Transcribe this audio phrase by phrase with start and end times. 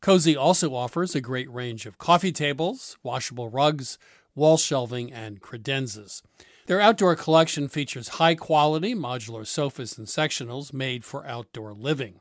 [0.00, 3.98] Cozey also offers a great range of coffee tables, washable rugs,
[4.34, 6.22] wall shelving, and credenzas.
[6.66, 12.20] Their outdoor collection features high quality modular sofas and sectionals made for outdoor living.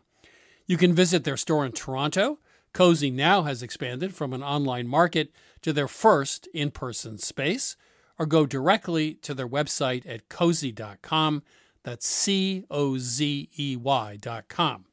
[0.66, 2.40] You can visit their store in Toronto.
[2.74, 7.76] Cozey now has expanded from an online market to their first in person space,
[8.18, 11.44] or go directly to their website at cozey.com.
[11.84, 14.86] That's C O Z E Y.com.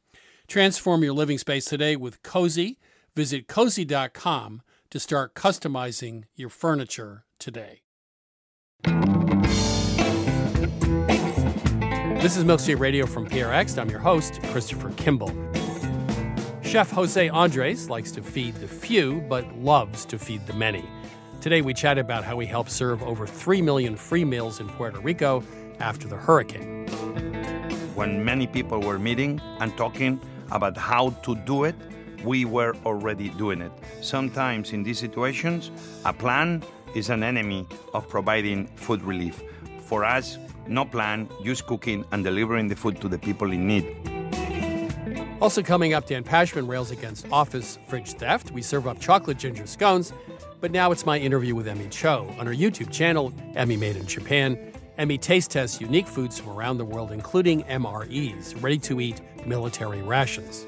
[0.46, 2.76] Transform your living space today with Cozey.
[3.16, 7.80] Visit cozey.com to start customizing your furniture today.
[12.20, 13.78] This is Milk Street Radio from PRX.
[13.78, 15.32] I'm your host, Christopher Kimball.
[16.62, 20.84] Chef Jose Andres likes to feed the few, but loves to feed the many.
[21.40, 25.00] Today, we chat about how he helped serve over 3 million free meals in Puerto
[25.00, 25.42] Rico
[25.80, 26.86] after the hurricane.
[27.94, 30.18] When many people were meeting and talking
[30.54, 31.74] about how to do it,
[32.24, 33.72] we were already doing it.
[34.00, 35.70] Sometimes in these situations,
[36.04, 36.62] a plan
[36.94, 39.42] is an enemy of providing food relief.
[39.80, 43.96] For us, no plan, just cooking and delivering the food to the people in need.
[45.40, 48.50] Also coming up, Dan Pashman rails against office fridge theft.
[48.52, 50.12] We serve up chocolate ginger scones,
[50.60, 54.06] but now it's my interview with Emmy Cho on her YouTube channel, Emmy Made in
[54.06, 54.72] Japan.
[54.96, 60.02] Emmy taste tests unique foods from around the world, including MREs, ready to eat military
[60.02, 60.66] rations.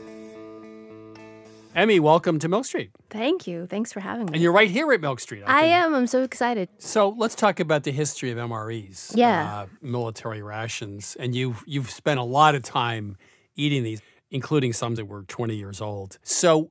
[1.76, 2.90] Emmy, welcome to Milk Street.
[3.10, 3.66] Thank you.
[3.66, 4.32] Thanks for having me.
[4.32, 5.42] And you're right here at Milk Street.
[5.46, 5.94] I, I am.
[5.94, 6.70] I'm so excited.
[6.78, 9.12] So let's talk about the history of MREs.
[9.14, 9.60] Yeah.
[9.60, 11.16] Uh, military rations.
[11.20, 13.18] And you've you've spent a lot of time
[13.56, 14.00] eating these,
[14.30, 16.18] including some that were 20 years old.
[16.22, 16.70] So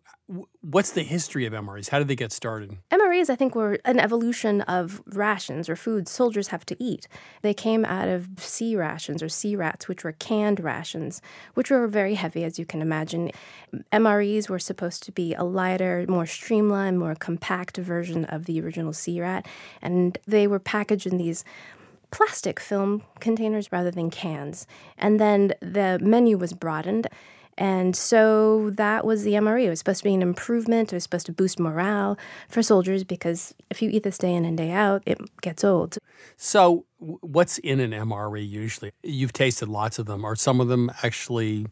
[0.62, 1.90] what's the history of MREs?
[1.90, 2.78] How did they get started?
[2.92, 7.08] MREs, I think, were an evolution of rations or foods soldiers have to eat.
[7.44, 11.22] They came out of C rations or C rats, which were canned rations,
[11.53, 13.32] which were very heavy, as you can imagine.
[13.91, 18.94] MREs were supposed to be a lighter, more streamlined, more compact version of the original
[18.94, 19.47] C rat,
[19.82, 21.46] and they were packaged in these
[22.09, 24.66] plastic film containers rather than cans.
[24.97, 27.08] And then the menu was broadened.
[27.57, 29.66] And so that was the MRE.
[29.66, 30.91] It was supposed to be an improvement.
[30.91, 32.17] It was supposed to boost morale
[32.49, 35.97] for soldiers because if you eat this day in and day out, it gets old.
[36.35, 38.91] So, what's in an MRE usually?
[39.03, 40.25] You've tasted lots of them.
[40.25, 41.67] Are some of them actually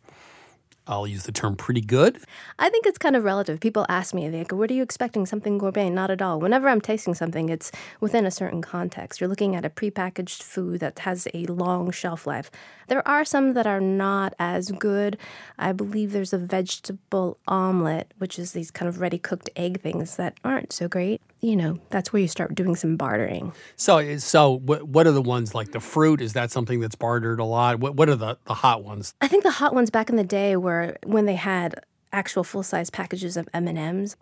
[0.86, 2.20] I'll use the term pretty good?
[2.60, 3.62] I think it's kind of relative.
[3.62, 5.26] People ask me, go, What are you expecting?
[5.26, 5.90] Something gourmet?
[5.90, 6.40] Not at all.
[6.40, 7.72] Whenever I'm tasting something, it's
[8.02, 9.22] within a certain context.
[9.22, 12.52] You're looking at a prepackaged food that has a long shelf life.
[12.88, 15.18] There are some that are not as good.
[15.58, 20.18] I believe there's a vegetable omelet, which is these kind of ready cooked egg things
[20.18, 21.22] that aren't so great.
[21.44, 23.52] You know, that's where you start doing some bartering.
[23.76, 26.22] So, eh, so what, what are the ones like the fruit?
[26.22, 27.82] Is that something that's bartered a lot?
[27.82, 29.14] What, what are the, the hot ones?
[29.20, 32.90] I think the hot ones back in the day were when they had actual full-size
[32.90, 34.16] packages of M&Ms.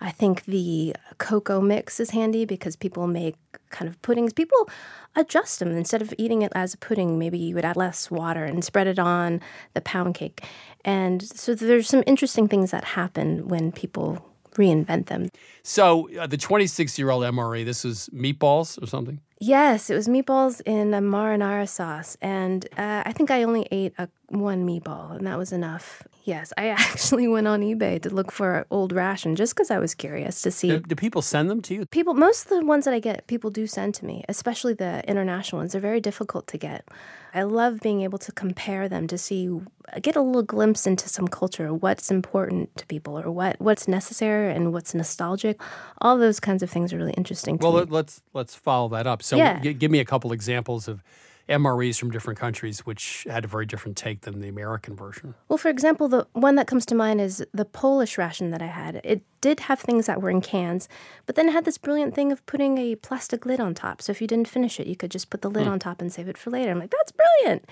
[0.00, 3.36] I think the cocoa mix is handy because people make
[3.68, 4.32] kind of puddings.
[4.32, 4.70] People
[5.14, 7.18] adjust them instead of eating it as a pudding.
[7.18, 9.42] Maybe you would add less water and spread it on
[9.74, 10.42] the pound cake.
[10.86, 15.30] And so there's some interesting things that happen when people reinvent them.
[15.62, 19.20] So uh, the 26 year old MRE, this was meatballs or something?
[19.40, 23.92] Yes, it was meatballs in a marinara sauce, and uh, I think I only ate
[23.98, 26.02] a, one meatball, and that was enough.
[26.24, 29.94] Yes, I actually went on eBay to look for old ration just because I was
[29.94, 30.68] curious to see.
[30.68, 31.86] Do, do, people send them to you?
[31.86, 35.06] People, most of the ones that I get, people do send to me, especially the
[35.08, 35.72] international ones.
[35.72, 36.88] They're very difficult to get.
[37.34, 41.08] I love being able to compare them to see, uh, get a little glimpse into
[41.08, 45.60] some culture, what's important to people, or what what's necessary and what's nostalgic.
[46.00, 47.58] All those kinds of things are really interesting.
[47.58, 47.84] well, me.
[47.88, 49.22] let's let's follow that up.
[49.22, 49.60] So, yeah.
[49.60, 51.02] g- give me a couple examples of
[51.48, 55.34] MREs from different countries which had a very different take than the American version.
[55.48, 58.66] Well, for example, the one that comes to mind is the Polish ration that I
[58.66, 59.00] had.
[59.04, 60.88] It did have things that were in cans,
[61.26, 64.00] but then it had this brilliant thing of putting a plastic lid on top.
[64.00, 65.72] So if you didn't finish it, you could just put the lid hmm.
[65.72, 66.70] on top and save it for later.
[66.70, 67.68] I'm like, that's brilliant.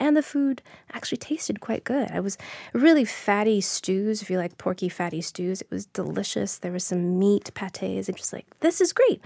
[0.00, 2.10] And the food actually tasted quite good.
[2.10, 2.36] I was
[2.72, 4.20] really fatty stews.
[4.20, 6.58] If you like porky fatty stews, it was delicious.
[6.58, 8.08] There was some meat pates.
[8.08, 9.20] It's just like, this is great.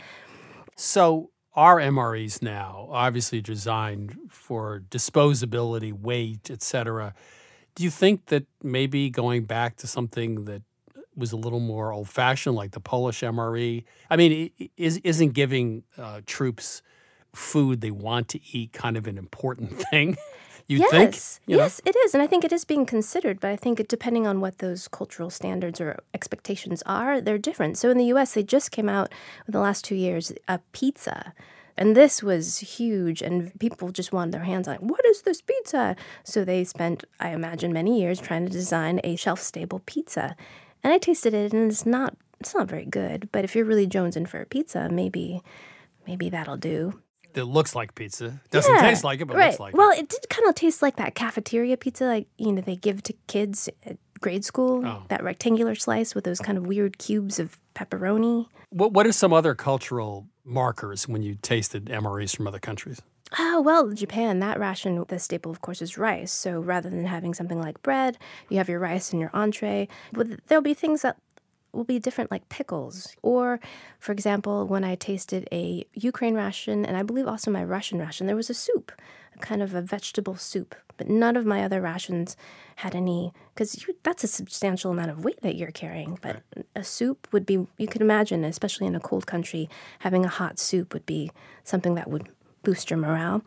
[0.77, 7.15] So our MREs now obviously designed for disposability, weight, etc.
[7.75, 10.63] Do you think that maybe going back to something that
[11.17, 13.85] was a little more old fashioned, like the Polish MRE?
[14.11, 16.83] I mean, is, isn't giving uh, troops
[17.35, 20.17] food they want to eat kind of an important thing?
[20.69, 21.15] You yes, think?
[21.47, 23.39] You yes, it is, and I think it is being considered.
[23.39, 27.79] But I think it, depending on what those cultural standards or expectations are, they're different.
[27.79, 29.13] So in the U.S., they just came out
[29.47, 31.33] in the last two years a pizza.
[31.79, 34.83] And this was huge, and people just wanted their hands on it.
[34.83, 35.95] What is this pizza?
[36.25, 40.37] So they spent, I imagine, many years trying to design a shelf-stable pizza.
[40.83, 43.29] And I tasted it, and it's not it's not very good.
[43.33, 45.43] But if you're really jonesing for a pizza, maybe
[46.07, 47.01] maybe that'll do
[47.37, 48.41] that looks like pizza.
[48.51, 49.49] Doesn't yeah, taste like it, but right.
[49.49, 49.95] looks like well, it.
[49.95, 53.03] Well, it did kind of taste like that cafeteria pizza, like you know they give
[53.05, 54.85] to kids at grade school.
[54.85, 55.05] Oh.
[55.09, 58.49] That rectangular slice with those kind of weird cubes of pepperoni.
[58.71, 63.03] What What are some other cultural markers when you tasted MREs from other countries?
[63.39, 66.31] Oh, well, Japan, that ration, the staple, of course, is rice.
[66.31, 68.19] So rather than having something like bread,
[68.49, 69.89] you have your rice and your entree.
[70.13, 71.17] But there'll be things that
[71.77, 73.15] will be different, like pickles.
[73.23, 73.61] Or,
[73.99, 78.27] for example, when I tasted a Ukraine ration, and I believe also my Russian ration,
[78.27, 78.93] there was a soup,
[79.35, 80.75] a kind of a vegetable soup.
[80.97, 82.37] But none of my other rations
[82.77, 86.19] had any, because that's a substantial amount of weight that you're carrying.
[86.23, 86.43] But
[86.75, 89.69] a soup would be, you can imagine, especially in a cold country,
[90.01, 91.31] having a hot soup would be
[91.65, 92.29] something that would
[92.63, 93.43] boost your morale.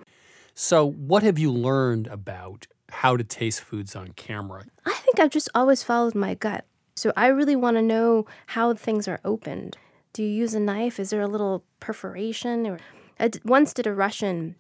[0.54, 4.66] So, what have you learned about how to taste foods on camera?
[4.86, 6.66] I think I've just always followed my gut.
[7.00, 9.78] So I really want to know how things are opened.
[10.12, 11.00] Do you use a knife?
[11.00, 12.68] Is there a little perforation?
[12.68, 12.80] Or
[13.18, 14.56] I once did a Russian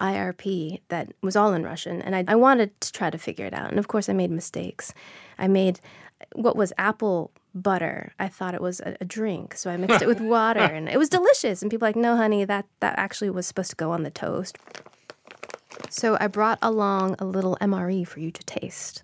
[0.00, 3.52] IRP that was all in Russian, and I, I wanted to try to figure it
[3.52, 3.70] out.
[3.70, 4.94] And of course, I made mistakes.
[5.38, 5.80] I made
[6.34, 8.12] what was apple butter.
[8.18, 10.98] I thought it was a, a drink, so I mixed it with water, and it
[10.98, 11.62] was delicious.
[11.62, 14.56] And people like, "No, honey, that that actually was supposed to go on the toast."
[15.90, 19.02] So I brought along a little MRE for you to taste.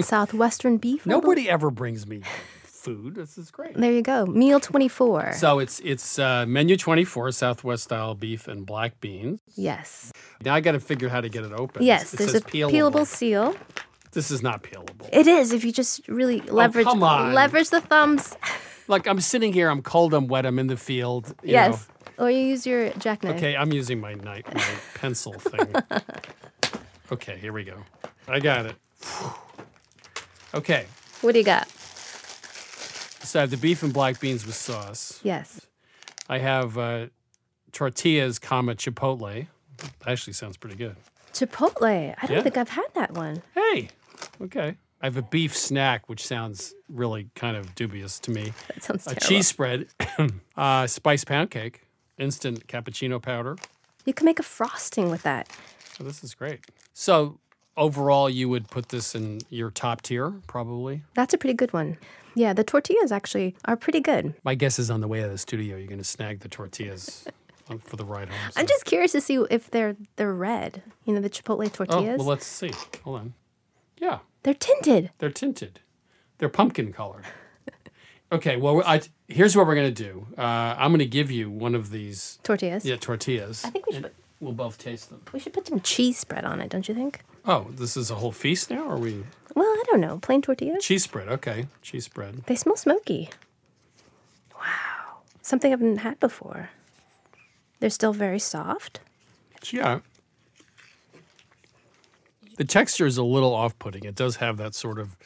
[0.00, 1.04] Southwestern beef.
[1.06, 2.22] Nobody ever brings me
[2.64, 3.14] food.
[3.14, 3.76] This is great.
[3.76, 4.26] There you go.
[4.26, 5.34] Meal 24.
[5.34, 9.40] So it's it's uh, menu 24, Southwest style beef and black beans.
[9.54, 10.12] Yes.
[10.44, 11.82] Now I got to figure out how to get it open.
[11.82, 12.70] Yes, it there's a peelable.
[12.72, 13.54] peelable seal.
[14.12, 15.08] This is not peelable.
[15.12, 17.34] It is if you just really leverage Oh, come on.
[17.34, 18.36] leverage the thumbs.
[18.88, 21.28] Like I'm sitting here, I'm cold, I'm wet, I'm in the field.
[21.44, 21.86] you yes.
[22.18, 23.36] Or you use your jackknife.
[23.36, 24.64] Okay, I'm using my knife, my
[24.96, 25.72] pencil thing.
[27.12, 27.76] Okay, here we go.
[28.26, 28.76] I got it.
[30.54, 30.86] Okay,
[31.22, 31.68] What do you got?
[31.68, 35.20] so I have the beef and black beans with sauce.
[35.22, 35.60] Yes.
[36.28, 37.06] I have uh,
[37.72, 39.46] tortillas, comma chipotle.
[39.78, 40.96] That actually sounds pretty good.
[41.32, 42.14] Chipotle.
[42.20, 42.42] I don't Yeah.
[42.42, 43.42] think I've had that one.
[43.54, 43.88] Hey,
[44.42, 44.76] okay.
[45.00, 48.52] I have a beef snack, which sounds really kind of dubious to me.
[48.68, 49.26] That sounds A terrible.
[49.26, 49.86] cheese spread,
[50.56, 51.80] uh, spice pound cake,
[52.18, 53.56] instant cappuccino powder.
[54.04, 55.48] You can make a frosting with that.
[55.96, 56.60] So this is great.
[56.92, 57.38] So
[57.76, 61.02] overall, you would put this in your top tier, probably.
[61.14, 61.96] That's a pretty good one.
[62.34, 64.34] Yeah, the tortillas actually are pretty good.
[64.42, 67.26] My guess is on the way to the studio, you're going to snag the tortillas
[67.84, 68.52] for the ride home.
[68.56, 70.82] I'm just curious to see if they're they're red.
[71.04, 72.72] You know, the chipotle tortillas Oh, well, let's see.
[73.04, 73.34] Hold on.
[73.98, 75.10] Yeah, they're tinted.
[75.18, 75.80] they're tinted.
[76.38, 77.24] They're pumpkin colored.
[78.32, 80.26] Okay, well, I, here's what we're going to do.
[80.38, 82.82] Uh, I'm going to give you one of these Tortillas.
[82.82, 83.62] yeah, tortillas.
[83.62, 85.20] I think we should and We'll both taste them.
[85.34, 87.20] We should put some cheese spread on it, don't you think?
[87.44, 88.84] Oh, this is a whole feast now?
[88.84, 90.18] Or are we Well, I don't know.
[90.18, 90.84] Plain tortillas.
[90.84, 91.28] cheese spread?
[91.28, 92.44] Okay, cheese spread.
[92.46, 93.30] They smell smoky.
[94.54, 95.22] Wow.
[95.42, 96.70] Something I haven't had before.
[97.80, 99.00] They're still very soft.
[99.70, 100.00] Yeah.
[102.58, 104.04] The texture is a little off-putting.
[104.04, 105.16] It does have that sort of,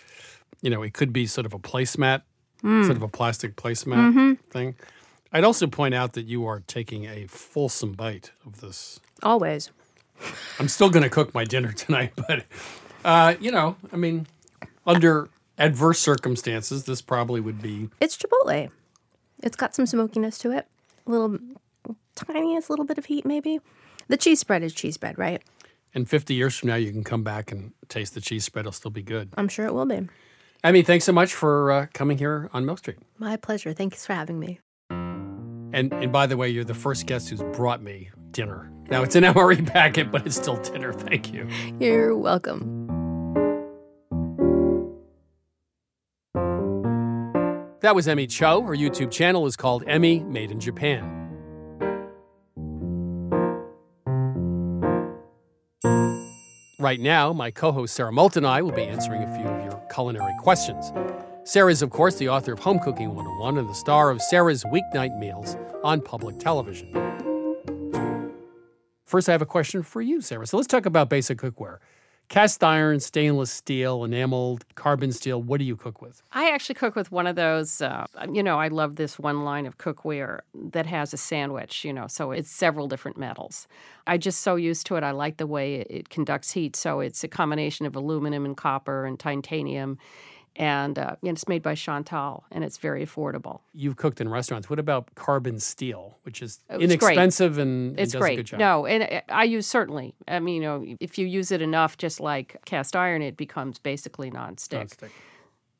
[0.62, 2.22] you know, it could be sort of a placemat,
[2.62, 2.84] hmm.
[2.84, 4.32] sort of a plastic placemat mm-hmm.
[4.50, 4.74] thing.
[5.32, 9.00] I'd also point out that you are taking a fulsome bite of this.
[9.22, 9.70] Always.
[10.58, 12.44] I'm still going to cook my dinner tonight, but
[13.04, 14.26] uh, you know, I mean,
[14.86, 18.70] under adverse circumstances, this probably would be It's chipotle.
[19.42, 20.66] It's got some smokiness to it.
[21.06, 21.38] A little
[22.14, 23.60] tiniest little bit of heat, maybe.
[24.08, 25.42] The cheese spread is cheese spread, right?
[25.96, 28.72] and 50 years from now you can come back and taste the cheese spread it'll
[28.72, 30.08] still be good I'm sure it will be.
[30.62, 33.72] emmy thanks so much for uh, coming here on milk street My pleasure.
[33.72, 34.60] Thanks for having me.
[34.90, 38.70] And and by the way, you're the first guest who's brought me dinner.
[38.90, 40.92] Now it's an MRE packet, but it's still dinner.
[40.92, 41.48] Thank you.
[41.80, 42.86] You're welcome.
[47.80, 48.62] That was Emmy Cho.
[48.62, 51.12] Her YouTube channel is called Emmy Made in Japan.
[56.78, 59.64] Right now, my co host Sara Moulton and I will be answering a few of
[59.64, 60.92] your culinary questions.
[61.44, 64.64] Sara is, of course, the author of Home Cooking 101 and the star of Sara's
[64.64, 67.05] Weeknight Meals on public television.
[69.06, 70.46] First, I have a question for you, Sara.
[70.46, 71.78] So let's talk about basic cookware.
[72.28, 75.40] Cast iron, stainless steel, enameled, carbon steel.
[75.40, 76.24] What do you cook with?
[76.32, 77.80] I actually cook with one of those.
[77.80, 80.40] Uh, you know, I love this one line of cookware
[80.72, 83.68] that has a sandwich, you know, so it's several different metals.
[84.08, 85.04] I just so used to it.
[85.04, 86.74] I like the way it, it conducts heat.
[86.74, 89.96] So it's a combination of aluminum and copper and titanium.
[90.58, 93.60] And uh, it's made by Chantal, and it's very affordable.
[93.74, 94.70] You've cooked in restaurants.
[94.70, 96.82] What about carbon steel, which is It's great.
[97.12, 98.46] inexpensive and, and It's does a good great.
[98.46, 98.60] job?
[98.60, 100.14] No, and I- I use certainly.
[100.26, 103.78] I mean, you know, if you use it enough, just like cast iron, it becomes
[103.78, 104.80] basically nonstick.
[104.96, 105.10] Nonstick.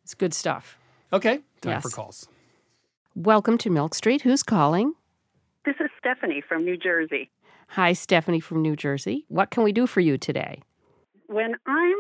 [0.05, 0.77] It's good stuff.
[1.13, 2.29] Okay, time for calls.
[3.15, 4.21] Welcome to Milk Street.
[4.23, 4.93] Who's calling?
[5.65, 7.31] This is Stephanie from New Jersey.
[7.69, 9.25] Hi, Stephanie from New Jersey.
[9.29, 10.61] What can we do for you today?
[11.29, 11.97] When I'm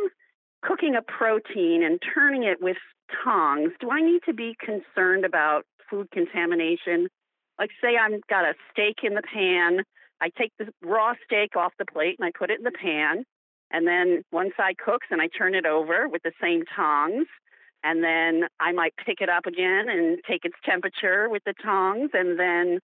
[0.66, 2.76] cooking a protein and turning it with
[3.24, 7.08] tongs, do I need to be concerned about food contamination?
[7.58, 9.84] Like, say I've got a steak in the pan,
[10.20, 13.24] I take the raw steak off the plate and I put it in the pan,
[13.70, 17.26] and then one side cooks and I turn it over with the same tongs.
[17.84, 22.10] And then I might pick it up again and take its temperature with the tongs
[22.14, 22.80] and then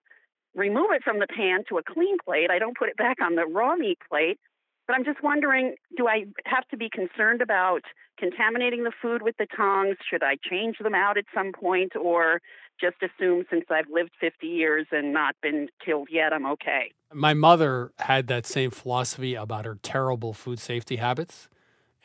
[0.55, 2.49] remove it from the pan to a clean plate.
[2.49, 4.39] I don't put it back on the raw meat plate.
[4.87, 7.81] But I'm just wondering do I have to be concerned about
[8.19, 9.95] contaminating the food with the tongs?
[10.09, 12.41] Should I change them out at some point or
[12.81, 16.91] just assume since I've lived 50 years and not been killed yet, I'm okay?
[17.13, 21.47] My mother had that same philosophy about her terrible food safety habits.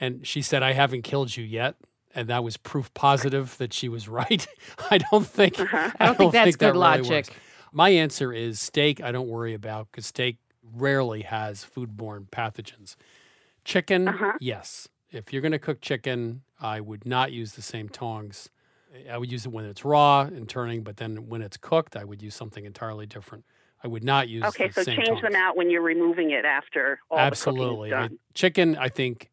[0.01, 1.77] And she said, I haven't killed you yet.
[2.15, 4.47] And that was proof positive that she was right.
[4.91, 5.91] I don't think Uh-huh.
[5.99, 7.11] I don't think that's that good really logic.
[7.11, 7.31] works.
[7.73, 10.37] My answer is steak, I don't worry about because steak
[10.75, 12.97] rarely has foodborne pathogens.
[13.65, 14.33] Chicken, Uh-huh.
[14.41, 14.89] yes.
[15.11, 18.51] If you're going to cook chicken, I would not use the same tongs.
[19.11, 22.05] I would use it when it's raw and turning, but then when it's cooked, I
[22.05, 23.45] would use something entirely different.
[23.83, 27.19] I would not use Okay, so change them out when you're removing it after all
[27.19, 27.91] Absolutely.
[27.91, 28.19] the I- done.
[28.35, 29.31] chicken, I think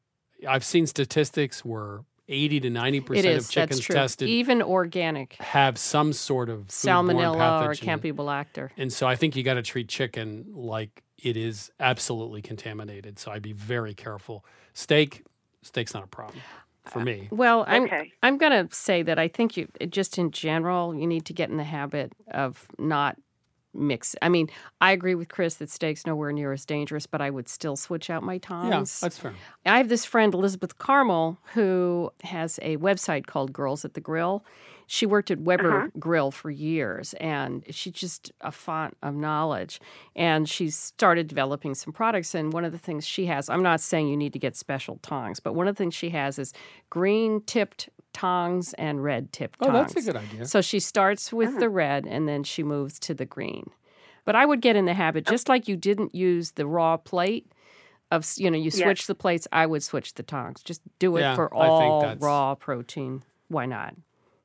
[0.48, 3.46] I've seen statistics where 80 to 90% It is.
[3.46, 8.70] of chickens tested Even organic have some sort of salmonella or campylobacter.
[8.78, 13.20] And so I think you got to treat chicken like it is absolutely contaminated.
[13.20, 14.46] So I'd be very careful.
[14.74, 15.24] Steak,
[15.62, 16.42] steak's not a problem
[16.86, 17.28] for uh, me.
[17.32, 18.12] Well, I'm Okay.
[18.22, 21.50] I'm going to say that I think you just in general you need to get
[21.50, 23.18] in the habit of not
[23.76, 24.16] mix.
[24.22, 24.50] I mean,
[24.82, 28.10] I agree with Chris that steak's nowhere near as dangerous, but I would still switch
[28.10, 28.70] out my tongs.
[28.70, 29.00] Yeah, tongs.
[29.00, 29.34] that's fair.
[29.66, 34.44] I have this friend, Elizabeth Karmel, who has a website called Girls at the Grill.
[34.88, 35.88] She worked at Weber uh-huh.
[36.00, 39.80] Grill for years, and she's just a font of knowledge.
[40.16, 42.36] And she's started developing some products.
[42.36, 45.00] And one of the things she has, I'm not saying you need to get special
[45.02, 46.54] tongs, but one of the things she has is
[46.90, 50.46] green tipped tongs and red tipped Oh, that's a good idea.
[50.46, 53.70] So she starts with the red and then she moves to the green.
[54.24, 57.52] But I would get in the habit, just like you didn't use the raw plate
[58.12, 58.78] of you know you Yes.
[58.78, 59.48] switch the plates.
[59.52, 60.64] I would switch the tongs.
[60.64, 63.24] Just do it Yeah, for all that's- raw protein.
[63.50, 63.94] Why not?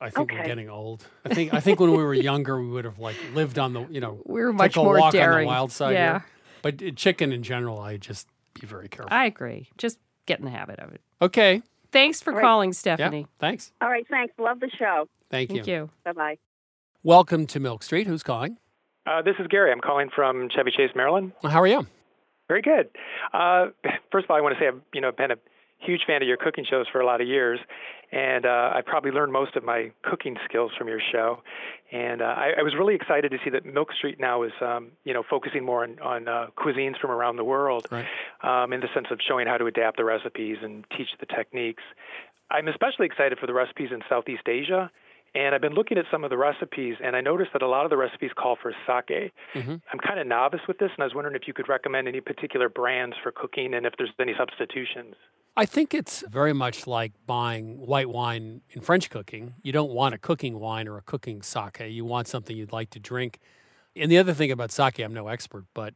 [0.03, 1.07] I think we're getting old.
[1.25, 3.87] I think I think when we were younger, we would have like lived on the
[3.89, 5.47] you know We were much more walk on daring.
[5.47, 5.93] the wild side.
[5.93, 6.13] Yeah.
[6.21, 6.25] here.
[6.63, 8.27] but uh, chicken in general, I just
[8.61, 9.15] be very careful.
[9.15, 9.69] I agree.
[9.79, 11.01] Just get in the habit of it.
[11.23, 11.63] okay,
[11.93, 12.43] Thanks for All right.
[12.43, 13.27] calling, yeah, Stephanie.
[13.39, 14.33] thanks, All right, thanks.
[14.39, 15.09] Love the show.
[15.31, 15.57] thank, you.
[15.57, 15.75] Thank you.
[15.75, 15.91] you.
[16.05, 16.39] Bye bye.
[17.03, 18.07] Welcome to Milk Street.
[18.07, 18.59] Who's calling?
[19.07, 19.73] Uh, this is Gary.
[19.73, 21.33] I'm calling from Chevy Chase, Maryland.
[21.43, 21.87] How are you?
[22.49, 22.89] Very good.
[23.33, 23.67] Uh,
[24.13, 25.37] first of all, I want to say I've you know been a
[25.81, 27.59] huge fan of your cooking shows for a lot of years,
[28.13, 31.43] and uh, I probably learned most of my cooking skills from your show.
[31.93, 34.93] And uh, I, I was really excited to see that Milk Street now is um,
[35.05, 38.07] you know focusing more on, on uh, cuisines from around the world, Right.
[38.43, 41.83] um, in the sense of showing how to adapt the recipes and teach the techniques.
[42.51, 44.91] I'm especially excited for the recipes in Southeast Asia.
[45.33, 47.85] And I've been looking at some of the recipes, and I noticed that a lot
[47.85, 49.31] of the recipes call for sake.
[49.55, 49.81] Mhm.
[49.93, 52.21] I'm kind of novice with this, and I was wondering if you could recommend any
[52.21, 55.15] particular brands for cooking and if there's any substitutions.
[55.57, 59.55] I think it's very much like buying white wine in French cooking.
[59.63, 61.81] You don't want a cooking wine or a cooking sake.
[61.81, 63.41] You want something you'd like to drink.
[63.97, 65.95] And the other thing about sake, I'm no expert, but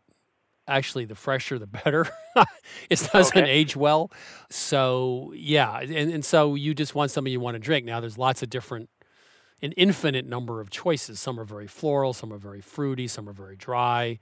[0.67, 2.09] actually the fresher the better.
[2.91, 3.49] it doesn't Okay.
[3.49, 4.11] age well.
[4.51, 5.79] So, yeah.
[5.81, 7.87] And, and so you just want something you want to drink.
[7.87, 8.91] Now, there's lots of different,
[9.63, 11.21] an infinite number of choices.
[11.21, 14.19] Some are very floral, some are very fruity, some are very dry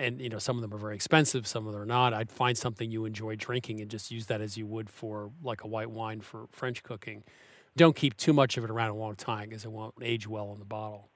[0.00, 2.30] and you know some of them are very expensive some of them are not i'd
[2.30, 5.66] find something you enjoy drinking and just use that as you would for like a
[5.66, 7.22] white wine for french cooking
[7.76, 10.52] don't keep too much of it around a long time because it won't age well
[10.52, 11.08] in the bottle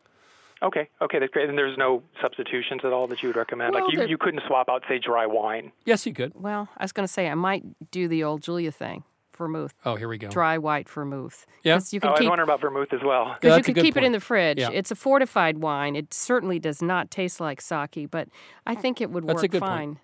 [0.62, 1.48] Okay, okay, that's great.
[1.50, 3.74] And there's no substitutions at all that you would recommend?
[3.74, 5.72] Well, like you, there- you couldn't swap out, say, dry wine.
[5.84, 8.72] yes you could Well, I was going to say I might do the old Julia
[8.72, 9.02] thing,
[9.36, 11.46] vermouth, oh here we go dry white vermouth.
[11.62, 11.74] Yeah.
[11.74, 13.26] 'Cause you Oh, can I was keep wondering about vermouth as well.
[13.26, 14.58] Yeah, because you that's a could keep it in the fridge.
[14.58, 14.70] Yeah.
[14.72, 15.96] It's a fortified wine.
[15.96, 18.28] It certainly does not taste like sake, but
[18.66, 19.72] I think it would That's a work good point.
[19.72, 20.00] fine.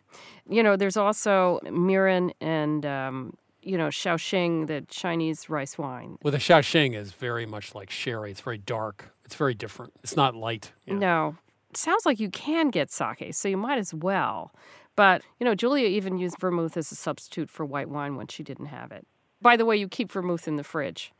[0.49, 6.16] You know, there's also mirin and um, you know Shaoxing, the Chinese rice wine.
[6.22, 10.16] well the shaoxing is very much like sherry it's very dark it's very different it's
[10.16, 10.99] not light you know.
[10.99, 11.37] No,
[11.75, 14.50] sounds like you can get sake, so you might as well.
[14.96, 18.42] But you know, Julia even used vermouth as a substitute for white wine when she
[18.42, 19.07] didn't have it.
[19.42, 21.12] By the way, you keep vermouth in the fridge.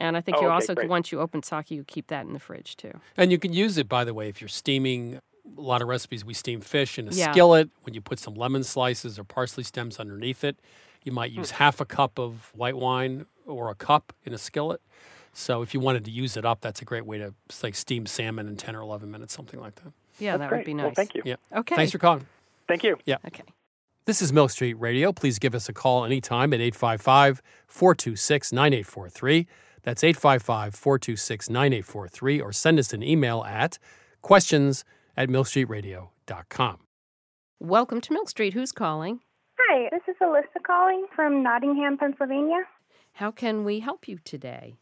[0.00, 0.88] And I think Oh, you okay, also, great.
[0.88, 2.92] once you open sake, you keep that in the fridge too.
[3.16, 5.20] and you can use it by the way if you're steaming
[5.56, 7.32] a lot of recipes we steam fish in a Yeah.
[7.32, 10.56] skillet when you put some lemon slices or parsley stems underneath it
[11.04, 11.54] you might use mm.
[11.56, 14.80] half a cup of white wine or a cup in a skillet
[15.32, 18.04] so if you wanted to use it up that's a great way to say steam
[18.06, 20.58] salmon in 10 or 11 minutes something like that Yeah, That's that great.
[20.60, 20.84] would be nice.
[20.84, 21.22] Well, thank you.
[21.24, 21.74] yeah Okay.
[21.76, 22.26] thanks for calling
[22.68, 22.98] Thank you.
[23.06, 23.16] Yeah.
[23.26, 23.42] Okay.
[24.08, 25.12] This is Milk Street Radio.
[25.12, 29.46] Please give us a call anytime at 855 426 9843.
[29.82, 33.78] That's 855 426 9843, or send us an email at
[34.22, 36.78] questions at milkstreetradio.com.
[37.60, 38.54] Welcome to Milk Street.
[38.54, 39.20] Who's calling?
[39.58, 42.62] Hi, this is Alyssa calling from Nottingham, Pennsylvania.
[43.12, 44.78] How can we help you today?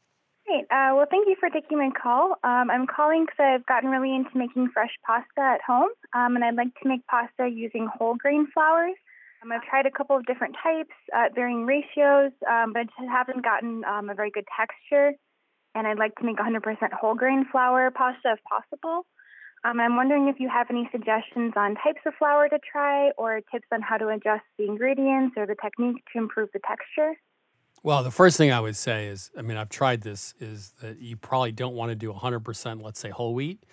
[0.46, 0.66] Great.
[0.70, 2.36] Uh, well, thank you for taking my call.
[2.44, 6.44] Um, I'm calling because I've gotten really into making fresh pasta at home, um, and
[6.44, 8.94] I'd like to make pasta using whole grain flours.
[9.46, 13.10] Um, I've tried a couple of different types at varying ratios, um, but I just
[13.10, 15.12] haven't gotten um, a very good texture.
[15.74, 16.60] And I'd like to make 100%
[16.92, 19.06] whole grain flour pasta if possible.
[19.64, 23.40] Um, I'm wondering if you have any suggestions on types of flour to try or
[23.52, 27.14] tips on how to adjust the ingredients or the technique to improve the texture.
[27.82, 30.98] Well, the first thing I would say is I mean, I've tried this, is that
[30.98, 33.64] you probably don't want to do 100%, let's say, whole wheat.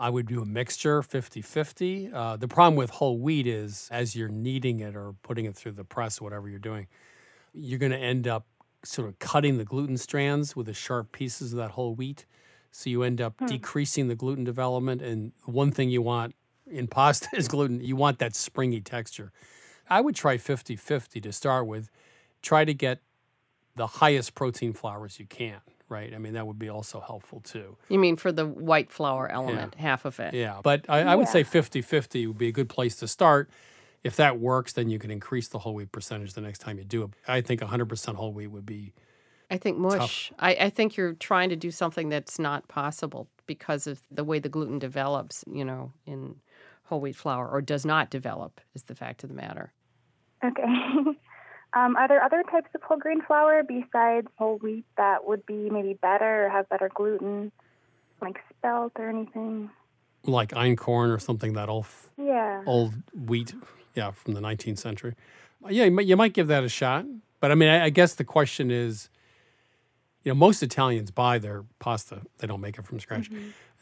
[0.00, 2.10] I would do a mixture 50 50.
[2.12, 5.72] Uh, the problem with whole wheat is as you're kneading it or putting it through
[5.72, 6.86] the press, whatever you're doing,
[7.52, 8.46] you're going to end up
[8.84, 12.26] sort of cutting the gluten strands with the sharp pieces of that whole wheat.
[12.70, 15.02] So you end up decreasing the gluten development.
[15.02, 16.34] And one thing you want
[16.66, 17.80] in pasta is gluten.
[17.80, 19.32] You want that springy texture.
[19.90, 21.90] I would try 50 50 to start with.
[22.42, 23.00] Try to get
[23.74, 26.14] the highest protein flours you can, right?
[26.14, 27.76] I mean, that would be also helpful too.
[27.88, 30.34] You mean for the white flour element, half of it?
[30.34, 33.50] Yeah, but I, I would say 50 50 would be a good place to start.
[34.04, 36.84] If that works, then you can increase the whole wheat percentage the next time you
[36.84, 37.10] do it.
[37.26, 38.92] I think 100% whole wheat would be
[39.50, 40.30] I think mush.
[40.38, 44.38] I, I think you're trying to do something that's not possible because of the way
[44.38, 46.36] the gluten develops, you know, in
[46.84, 49.72] whole wheat flour, or does not develop, is the fact of the matter.
[50.44, 50.62] Okay.
[51.74, 55.68] um, are there other types of whole grain flour besides whole wheat that would be
[55.70, 57.52] maybe better or have better gluten,
[58.22, 59.70] like spelt or anything?
[60.24, 61.86] like einkorn or something that old,
[62.18, 62.62] Yeah.
[62.66, 63.54] old wheat,
[63.94, 65.14] yeah, from the 19th century.
[65.70, 67.06] Yeah, you might, you might give that a shot.
[67.40, 69.08] But I mean, I, I guess the question is,
[70.24, 73.30] you know, most Italians buy their pasta; they don't make it from scratch.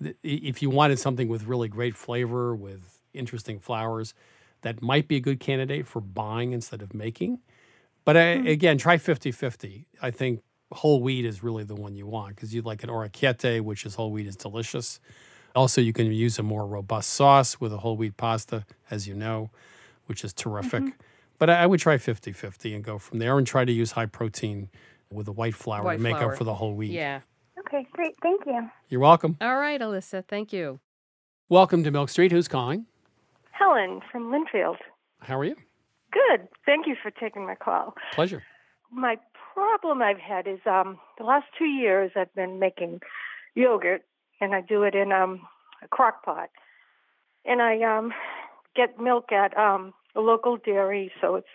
[0.05, 4.12] I- If you wanted something with really great flavor, with interesting flours,
[4.61, 7.40] that might be a good candidate for buying instead of making.
[8.07, 8.47] But I, hmm.
[8.47, 9.87] again, try 50 50.
[10.01, 10.40] I think
[10.73, 13.97] whole wheat is really the one you want because you like an orecchiette, which is
[13.97, 15.01] whole wheat, is delicious.
[15.55, 19.14] Also, you can use a more robust sauce with a whole wheat pasta, as you
[19.14, 19.51] know,
[20.07, 20.83] which is terrific.
[20.83, 21.01] Mm-hmm.
[21.38, 23.92] But I, I would try 50 50 and go from there and try to use
[23.92, 24.71] high protein
[25.11, 26.33] with the white flour White to make flour.
[26.33, 26.92] up for the whole wheat.
[26.92, 27.21] Yeah.
[27.59, 28.14] Okay, great.
[28.23, 28.71] Thank you.
[28.88, 29.37] You're welcome.
[29.40, 30.25] All right, Alyssa.
[30.29, 30.79] Thank you.
[31.49, 32.31] Welcome to Milk Street.
[32.31, 32.87] Who's calling?
[33.51, 34.77] Helen from Linfield.
[35.21, 35.57] How are you?
[36.16, 36.48] Good.
[36.64, 37.94] Thank you for taking my call.
[38.12, 38.42] Pleasure.
[38.90, 39.16] My
[39.52, 43.00] problem I've had is um, the last two years I've been making
[43.55, 44.02] yogurt,
[44.40, 45.40] and I do it in um,
[45.83, 46.48] a crock pot.
[47.44, 48.12] And I um,
[48.74, 51.48] get milk at um, a local dairy, so it's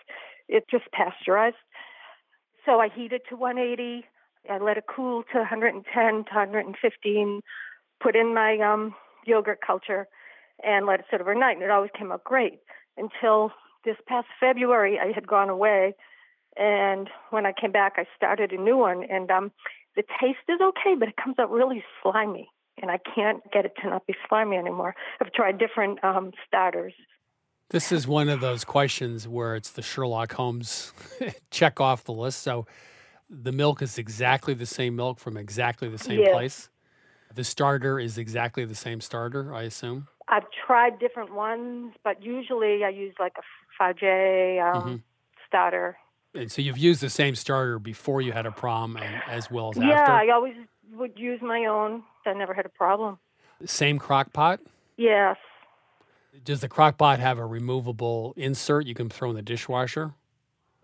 [0.48, 1.56] it's just pasteurized.
[2.64, 4.04] So I heat it to 180.
[4.50, 7.40] I let it cool to 110 to 115.
[8.02, 8.94] Put in my um,
[9.24, 10.06] yogurt culture
[10.64, 12.60] and let it sit overnight, and it always came out great
[12.96, 13.50] until
[13.84, 14.98] this past February.
[14.98, 15.94] I had gone away,
[16.56, 19.52] and when I came back, I started a new one, and um,
[19.96, 22.48] the taste is okay, but it comes out really slimy,
[22.80, 24.94] and I can't get it to not be slimy anymore.
[25.20, 26.94] I've tried different um, starters.
[27.70, 30.92] This is one of those questions where it's the Sherlock Holmes
[31.50, 32.42] check off the list.
[32.42, 32.66] So
[33.30, 36.32] the milk is exactly the same milk from exactly the same Yes.
[36.32, 36.68] place.
[37.34, 40.08] The starter is exactly the same starter, I assume.
[40.28, 43.42] I've tried different ones, but usually I use like a
[43.78, 45.02] 5J um, Mhm.
[45.46, 45.98] starter.
[46.34, 49.68] And so you've used the same starter before you had a problem and as well
[49.70, 50.12] as Yeah, after.
[50.12, 50.54] I always
[50.92, 52.04] would use my own.
[52.24, 53.18] I never had a problem.
[53.66, 54.60] Same crock pot.
[54.96, 55.36] Yes.
[56.42, 60.14] Does the crock pot have a removable insert you can throw in the dishwasher?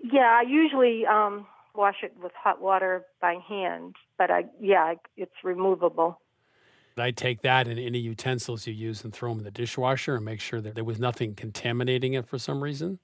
[0.01, 5.33] Yeah, I usually um, wash it with hot water by hand, but I yeah, it's
[5.43, 6.21] removable.
[7.01, 10.25] I take that and any utensils you use and throw them in the dishwasher and
[10.25, 12.99] make sure that there was nothing contaminating it for some reason.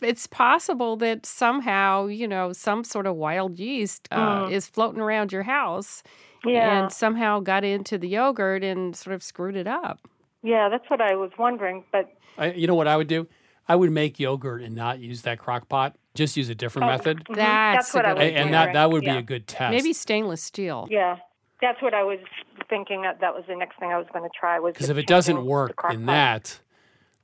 [0.00, 4.50] It's possible that somehow, you know, some sort of wild yeast uh, Mm.
[4.52, 6.02] is floating around your house
[6.44, 6.82] Yeah.
[6.82, 10.00] and somehow got into the yogurt and sort of screwed it up.
[10.42, 13.28] Yeah, that's what I was wondering, but I, you know what I would do?
[13.68, 15.94] I would make yogurt and not use that crock pot.
[16.14, 17.18] Just use a different Oh, method.
[17.26, 19.12] mhm, That's that's what I good was A- and that, that would yeah.
[19.12, 19.70] be a good test.
[19.70, 20.88] Maybe stainless steel.
[20.90, 21.18] Yeah,
[21.62, 22.18] that's what I was
[22.68, 23.00] thinking.
[23.02, 24.58] That that was the next thing I was going to try.
[24.58, 26.06] Was Because if it doesn't work in pot.
[26.06, 26.60] that,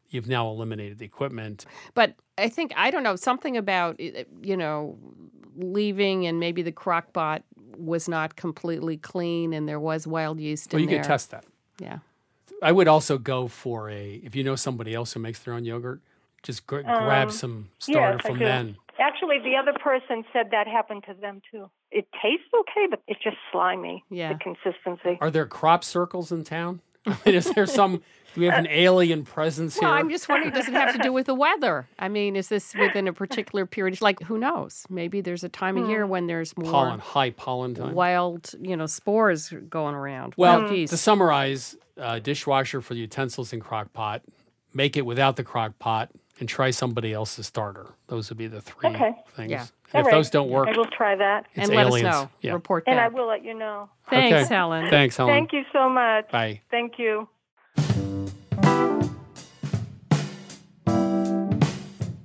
[0.09, 1.67] you've now eliminated the equipment.
[1.93, 4.97] But I think I don't know something about uh, you know
[5.57, 7.43] leaving and maybe the crock pot
[7.77, 11.03] was not completely clean and there was wild yeast Well, in you there.
[11.03, 11.45] could test that.
[11.81, 11.99] Yeah.
[12.63, 15.65] I would also go for a, if you know somebody else who makes their own
[15.65, 16.01] yogurt,
[16.43, 18.45] just gr- grab Um, some starter yes, from do.
[18.99, 19.07] Then.
[19.07, 21.71] Actually, the other person said that happened to them too.
[21.91, 24.05] It tastes okay, but it's just slimy.
[24.11, 24.33] Yeah.
[24.35, 25.19] The consistency.
[25.21, 26.81] Are there crop circles in town?
[27.07, 28.03] I mean, is there some,
[28.35, 29.99] do we have an alien presence Well, here?
[29.99, 31.89] I'm just wondering, does it have to do with the weather?
[31.99, 34.03] I mean, is this within a particular period?
[34.03, 34.85] Like, who knows?
[34.91, 37.95] Maybe there's a time of year when there's more pollen, high pollen time.
[37.95, 40.35] wild, you know, spores going around.
[40.37, 40.91] Well, wild yeast.
[40.91, 44.23] to summarize, uh, dishwasher for the utensils and crock pot,
[44.75, 47.95] make it without the crock pot, and try somebody else's starter.
[48.09, 49.13] Those would be the three Okay.
[49.35, 49.51] things.
[49.51, 49.61] Yeah.
[49.63, 50.13] And All if right.
[50.13, 52.07] those don't work, I will try that, it's and let aliens.
[52.09, 52.31] us know.
[52.43, 52.53] Yeah.
[52.53, 53.89] Report and I will let you know.
[54.11, 54.55] Thanks, Okay.
[54.55, 54.89] Helen.
[54.91, 55.33] Thanks, Helen.
[55.35, 56.31] Thank you so much.
[56.31, 56.61] Bye.
[56.71, 57.29] Thank you.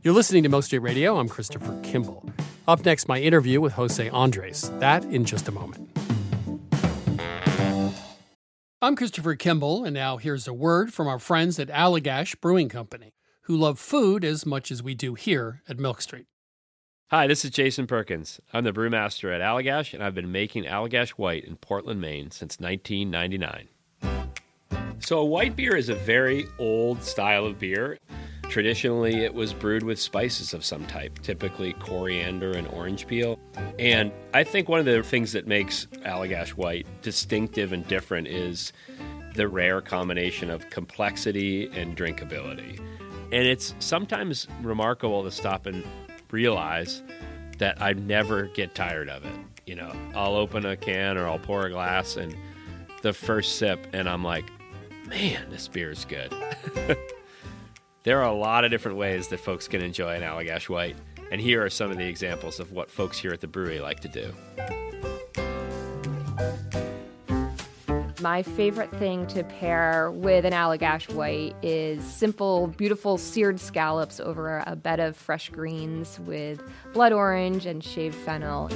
[0.04, 1.17] You're listening to Milk Street Radio.
[1.17, 2.30] I'm Christopher Kimball.
[2.67, 4.69] Up next, my interview with Jose Andres.
[4.80, 5.89] That in just a moment.
[8.82, 13.13] I'm Christopher Kimball, and now here's a word from our friends at Allagash Brewing Company,
[13.43, 16.25] who love food as much as we do here at Milk Street.
[17.12, 18.39] Hi, this is Jason Perkins.
[18.53, 22.58] I'm the brewmaster at Allagash, and I've been making Allagash White in Portland, Maine since
[22.60, 23.67] 1999.
[24.99, 27.99] So, a white beer is a very old style of beer.
[28.43, 33.38] Traditionally, it was brewed with spices of some type, typically coriander and orange peel.
[33.77, 38.71] And I think one of the things that makes Allagash White distinctive and different is
[39.36, 42.79] the rare combination of complexity and drinkability.
[43.34, 45.84] And it's sometimes remarkable to stop and
[46.30, 47.02] realize
[47.58, 49.36] that I never get tired of it.
[49.65, 52.36] You know, I'll open a can or I'll pour a glass and
[53.02, 54.46] the first sip, and I'm like,
[55.08, 56.32] man, this beer is good.
[58.04, 60.96] there are a lot of different ways that folks can enjoy an Allagash White,
[61.32, 64.00] and here are some of the examples of what folks here at the brewery like
[64.02, 64.32] to do.
[68.23, 74.63] My favorite thing to pair with an Allagash White is simple, beautiful seared scallops over
[74.65, 78.69] a bed of fresh greens with blood orange and shaved fennel.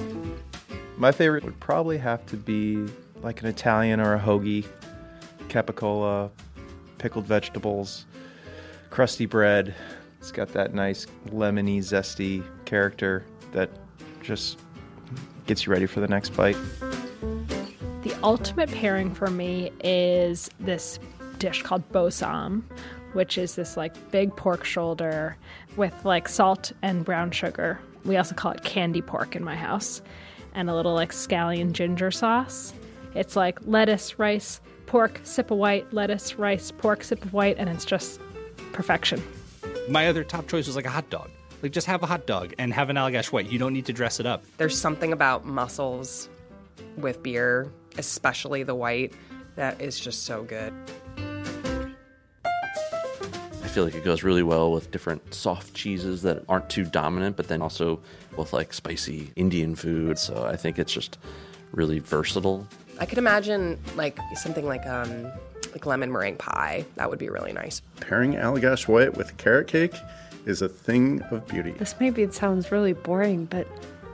[0.98, 2.88] My favorite would probably have to be
[3.22, 4.68] like an Italian or a hoagie,
[5.48, 6.30] capicola,
[6.98, 8.06] pickled vegetables,
[8.90, 9.74] crusty bread,
[10.20, 13.70] It's got that nice lemony, zesty character that
[14.22, 14.60] just
[15.46, 16.58] gets you ready for the next bite.
[18.08, 20.98] The ultimate pairing for me is this
[21.40, 22.64] dish called bossam,
[23.12, 25.36] which is this like big pork shoulder
[25.76, 27.82] with like salt and brown sugar.
[28.06, 30.02] We also call it candy pork in my house,
[30.54, 32.74] and a little like scallion ginger sauce.
[33.14, 37.68] It's like lettuce, rice, pork, sip of white, lettuce, rice, pork, sip of white, and
[37.68, 38.22] it's just
[38.72, 39.22] perfection.
[39.90, 41.30] My other top choice was like a hot dog.
[41.62, 43.52] Like just have a hot dog and have an Allagash white.
[43.52, 44.46] You don't need to dress it up.
[44.56, 46.30] There's something about mussels
[46.96, 49.14] with beer, especially the white,
[49.56, 50.74] that is just so good.
[51.18, 57.36] I feel like it goes really well with different soft cheeses that aren't too dominant,
[57.36, 58.00] but then also
[58.36, 60.18] with like spicy Indian food.
[60.18, 61.18] So I think it's just
[61.72, 62.68] really versatile.
[63.00, 65.32] I could imagine like something like um
[65.74, 66.86] like lemon meringue pie.
[66.96, 67.82] That would be really nice.
[68.00, 69.94] Pairing Allagash White with carrot cake
[70.46, 71.72] is a thing of beauty.
[71.72, 73.68] This maybe it sounds really boring, but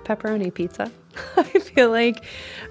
[0.04, 0.92] pepperoni pizza.
[1.38, 2.24] I feel like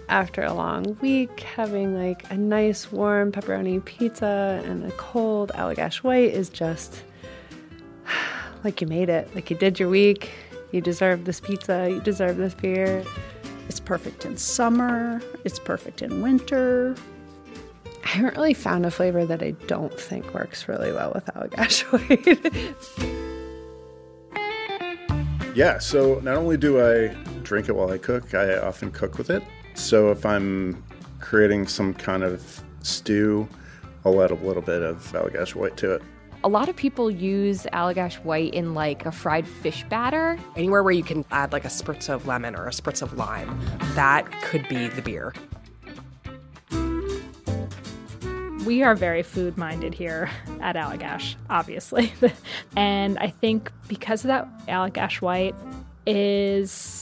[0.08, 5.98] after a long week, having like a nice warm pepperoni pizza and a cold Allagash
[5.98, 7.02] White is just
[8.64, 9.32] like you made it.
[9.34, 10.30] Like you did your week.
[10.72, 11.88] You deserve this pizza.
[11.90, 13.04] You deserve this beer.
[13.68, 15.20] It's perfect in summer.
[15.44, 16.96] It's perfect in winter.
[18.04, 21.82] I haven't really found a flavor that I don't think works really well with Allagash
[21.92, 22.76] White.
[25.54, 29.30] Yeah, so not only do I drink it while I cook, I often cook with
[29.30, 29.42] it.
[29.74, 30.82] So if I'm
[31.20, 33.48] creating some kind of stew,
[34.04, 36.02] I'll add a little bit of Allagash White to it.
[36.44, 40.36] A lot of people use Allagash White in like a fried fish batter.
[40.56, 43.60] Anywhere where you can add like a spritz of lemon or a spritz of lime,
[43.94, 45.32] that could be the beer.
[48.66, 52.12] We are very food minded here at Allagash, obviously.
[52.76, 55.54] and I think because of that, Allagash White
[56.06, 57.01] is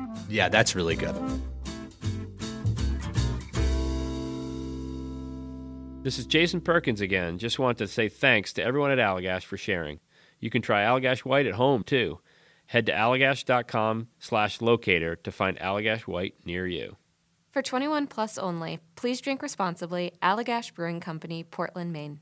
[0.31, 1.15] yeah, that's really good.
[6.03, 7.37] This is Jason Perkins again.
[7.37, 9.99] Just want to say thanks to everyone at Allagash for sharing.
[10.39, 12.19] You can try Allagash White at home too.
[12.65, 16.95] Head to allagash.com slash locator to find Allagash White near you.
[17.51, 20.13] For 21 plus only, please drink responsibly.
[20.23, 22.21] Allagash Brewing Company, Portland, Maine.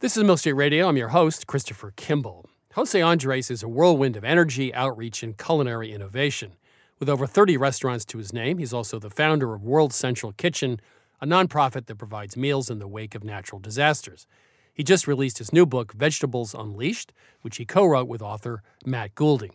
[0.00, 0.88] This is Milk Street Radio.
[0.88, 2.50] I'm your host, Christopher Kimball.
[2.76, 6.56] Jose Andres is a whirlwind of energy, outreach, and culinary innovation.
[6.98, 10.78] With over 30 restaurants to his name, he's also the founder of World Central Kitchen,
[11.18, 14.26] a nonprofit that provides meals in the wake of natural disasters.
[14.74, 19.14] He just released his new book, Vegetables Unleashed, which he co wrote with author Matt
[19.14, 19.54] Goulding.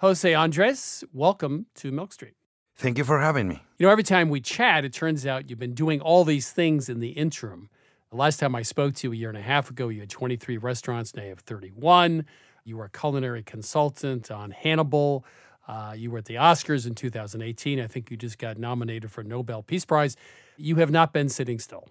[0.00, 2.34] Jose Andres, welcome to Milk Street.
[2.76, 3.62] Thank you for having me.
[3.78, 6.90] You know, every time we chat, it turns out you've been doing all these things
[6.90, 7.70] in the interim.
[8.14, 10.08] The last time I spoke to you a year and a half ago, you had
[10.08, 12.24] 23 restaurants, now you have 31.
[12.64, 15.24] You were a culinary consultant on Hannibal.
[15.66, 17.80] Uh, you were at the Oscars in 2018.
[17.80, 20.16] I think you just got nominated for a Nobel Peace Prize.
[20.56, 21.88] You have not been sitting still.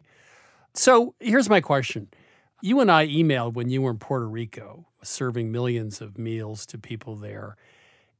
[0.74, 2.08] So here's my question.
[2.62, 6.78] You and I emailed when you were in Puerto Rico, serving millions of meals to
[6.78, 7.58] people there.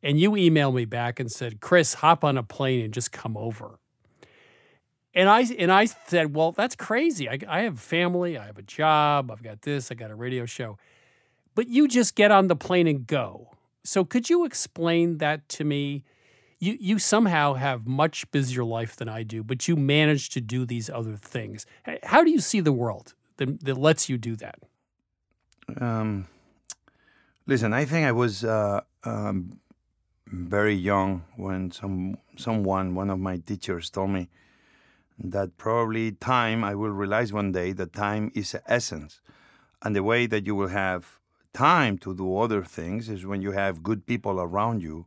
[0.02, 3.38] And you emailed me back and said, Chris, hop on a plane and just come
[3.38, 3.80] over.
[5.16, 7.30] And I and I said, well, that's crazy.
[7.30, 10.46] I, I have family, I have a job, I've got this, I got a radio
[10.46, 10.78] show.
[11.56, 13.52] But you just get on the plane and go.
[13.84, 16.04] So could you explain that to me?
[16.60, 20.66] You you somehow have much busier life than I do, but you manage to do
[20.66, 21.66] these other things.
[22.04, 24.60] How do you see the world that, that lets you do that?
[25.80, 26.28] Um,
[27.46, 29.60] listen, I think I was uh, um,
[30.28, 34.30] very young when some someone, one of my teachers, told me
[35.18, 39.22] that probably time I will realize one day that time is essence,
[39.82, 41.20] and the way that you will have
[41.54, 45.06] time to do other things is when you have good people around you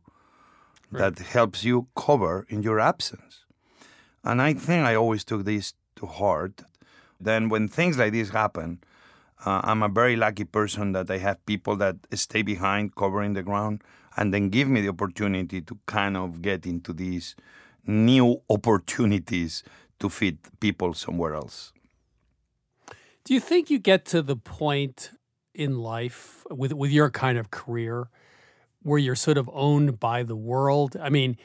[0.91, 1.15] right.
[1.15, 3.43] that helps you cover in your absence.
[4.23, 6.63] And I think I always took this to heart.
[7.19, 8.79] Then when things like this happen,
[9.45, 13.43] uh, I'm a very lucky person that I have people that stay behind covering the
[13.43, 13.83] ground
[14.15, 17.35] and then give me the opportunity to kind of get into these
[17.85, 19.63] new opportunities
[19.99, 21.73] to feed people somewhere else.
[23.23, 25.11] Do you think you get to the point
[25.53, 28.09] in life with with your kind of career
[28.83, 30.95] where you're sort of owned by the world?
[31.01, 31.37] I mean,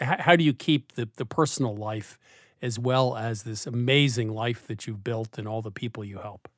[0.00, 2.18] h- how do you keep the, the personal life
[2.60, 6.48] as well as this amazing life that you've built and all the people you help?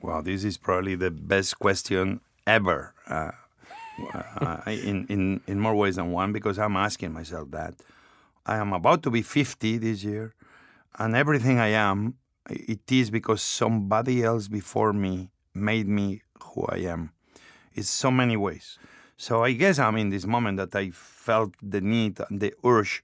[0.00, 2.94] Well, this is probably the best question ever.
[3.08, 3.32] Uh,
[4.14, 7.74] uh, in, in, in more ways than one, because I'm asking myself that.
[8.46, 10.34] I am about to be 50 this year,
[10.98, 12.14] and everything I am,
[12.50, 17.12] it is because somebody else before me made me who I am.
[17.74, 18.78] It's so many ways.
[19.16, 23.02] So I guess I'm in this moment that I felt the need and the urge,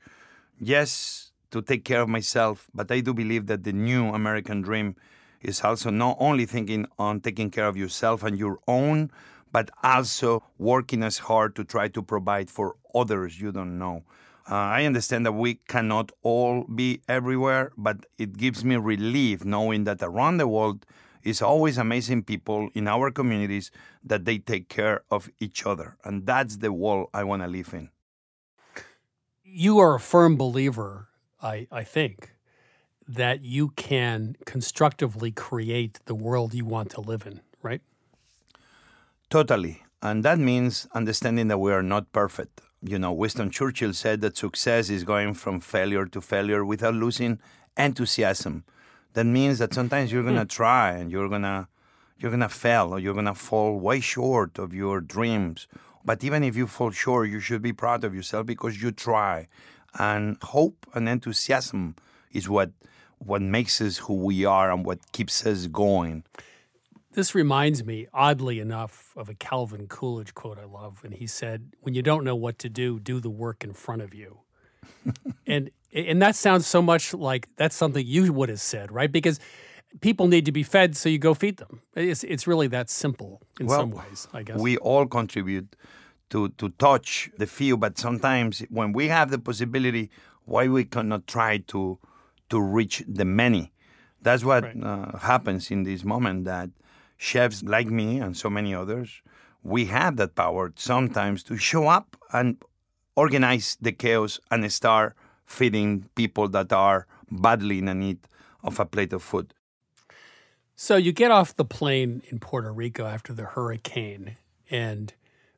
[0.61, 4.97] yes, to take care of myself, but I do believe that the new American dream
[5.41, 9.11] is also not only thinking on taking care of yourself and your own,
[9.53, 14.03] but also working as hard to try to provide for others you don't know.
[14.51, 19.85] Uh, I understand that we cannot all be everywhere, but it gives me relief knowing
[19.85, 20.85] that around the world
[21.23, 23.71] is always amazing people in our communities
[24.05, 25.97] that they take care of each other.
[26.05, 27.89] And that's the world I want to live in.
[29.43, 31.09] You are a firm believer,
[31.41, 32.35] I, I think,
[33.09, 37.81] that you can constructively create the world you want to live in, right?
[39.31, 39.83] Totally.
[40.03, 42.61] And that means understanding that we are not perfect.
[42.87, 47.39] You know, Winston Churchill said that success is going from failure to failure without losing
[47.79, 48.65] enthusiasm.
[49.15, 50.49] That means that sometimes you're going to hmm.
[50.49, 51.67] try and you're going to
[52.19, 55.67] you're to fail or you're going to fall way short of your dreams.
[56.05, 59.49] But even if you fall short, you should be proud of yourself because you try.
[59.99, 61.97] And hope and enthusiasm
[62.33, 62.71] is what
[63.19, 66.25] what makes us who we are and what keeps us going.
[67.15, 71.03] This reminds me, oddly enough, of a Calvin Coolidge quote I love.
[71.05, 74.03] And he said, When you don't know what to do, do the work in front
[74.03, 74.41] of you.
[75.47, 79.11] and and that sounds so much like that's something you would have said, right?
[79.11, 79.39] Because
[80.01, 81.83] people need to be fed, so you go feed them.
[81.95, 84.59] It's it's really that simple in well, some ways, I guess.
[84.59, 85.77] We all contribute
[86.31, 90.11] to to touch the few, but sometimes when we have the possibility,
[90.47, 91.99] why we cannot try to
[92.51, 93.73] to reach the many?
[94.21, 94.83] That's what right.
[94.83, 96.71] uh, happens in this moment that
[97.25, 99.23] chefs like me and so many others,
[99.63, 102.59] we have that power sometimes to show up and
[103.17, 108.19] organize the chaos and start feeding people that are badly in need
[108.63, 109.55] of a plate of food.
[110.77, 114.37] So you get off the plane in Puerto Rico after the hurricane,
[114.71, 115.15] and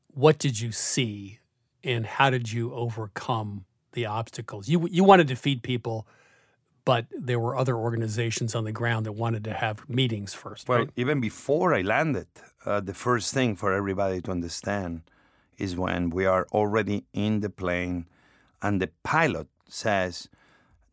[0.08, 1.40] what did you see,
[1.82, 4.68] and how did you overcome the obstacles?
[4.68, 6.06] You you wanted to feed people
[6.86, 10.68] but there were other organizations on the ground that wanted to have meetings first.
[10.68, 10.90] Well, right?
[10.96, 12.28] even before I landed,
[12.64, 15.02] uh, the first thing for everybody to understand
[15.58, 18.06] is when we are already in the plane
[18.62, 20.28] and the pilot says,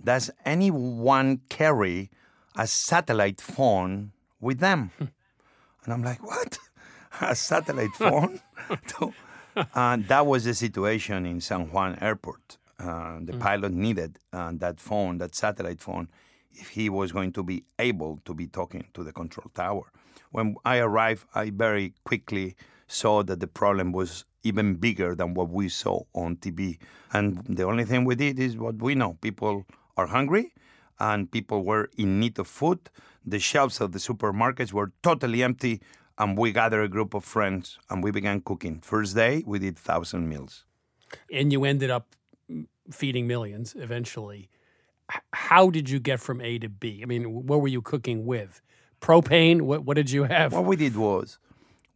[0.03, 2.09] Does anyone carry
[2.57, 4.91] a satellite phone with them?
[4.99, 6.57] and I'm like, What?
[7.21, 8.39] a satellite phone?
[9.75, 12.57] and that was the situation in San Juan Airport.
[12.83, 13.39] Uh, the mm.
[13.39, 16.09] pilot needed uh, that phone, that satellite phone,
[16.51, 19.91] if he was going to be able to be talking to the control tower.
[20.31, 22.55] When I arrived, I very quickly
[22.87, 26.77] saw that the problem was even bigger than what we saw on TV.
[27.13, 29.65] And the only thing we did is what we know people
[29.95, 30.53] are hungry
[30.99, 32.89] and people were in need of food.
[33.25, 35.81] The shelves of the supermarkets were totally empty,
[36.17, 38.81] and we gathered a group of friends and we began cooking.
[38.81, 40.65] First day, we did 1,000 meals.
[41.31, 42.15] And you ended up
[42.91, 44.49] feeding millions eventually.
[45.33, 47.01] How did you get from A to B?
[47.03, 48.61] I mean, what were you cooking with?
[49.01, 49.61] Propane?
[49.61, 50.53] What, what did you have?
[50.53, 51.37] What we did was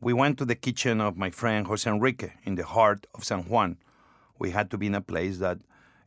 [0.02, 3.44] we went to the kitchen of my friend Jose Enrique in the heart of San
[3.44, 3.78] Juan.
[4.38, 5.60] We had to be in a place that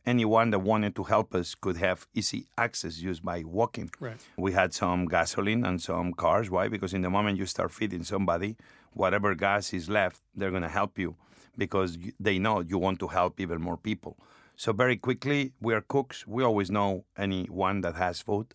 [0.05, 3.89] anyone that wanted to help us could have easy access just by walking.
[3.99, 4.17] Right.
[4.37, 6.49] We had some gasoline and some cars.
[6.49, 6.67] Why?
[6.67, 8.55] Because in the moment you start feeding somebody,
[8.93, 11.15] whatever gas is left, they're going to help you
[11.57, 14.17] because they know you want to help even more people.
[14.61, 16.27] So very quickly, we are cooks.
[16.27, 18.53] We always know anyone that has food,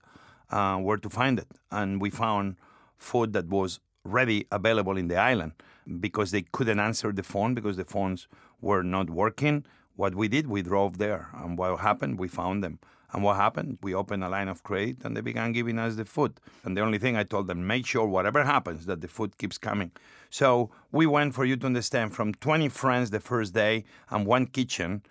[0.52, 2.58] uh, where to find it, and we found
[2.96, 5.54] food that was ready available in the island
[5.98, 8.28] because they couldn't answer the phone because the phones
[8.60, 9.66] were not working.
[9.96, 12.78] What we did, we drove there, and what happened, we found them.
[13.12, 13.78] And what happened?
[13.82, 16.38] We opened a line of credit and they began giving us the food.
[16.62, 19.58] And the only thing I told them, make sure whatever happens that the food keeps
[19.58, 19.90] coming.
[20.30, 24.46] So we went for you to understand from 20 friends the first day and one
[24.46, 25.02] kitchen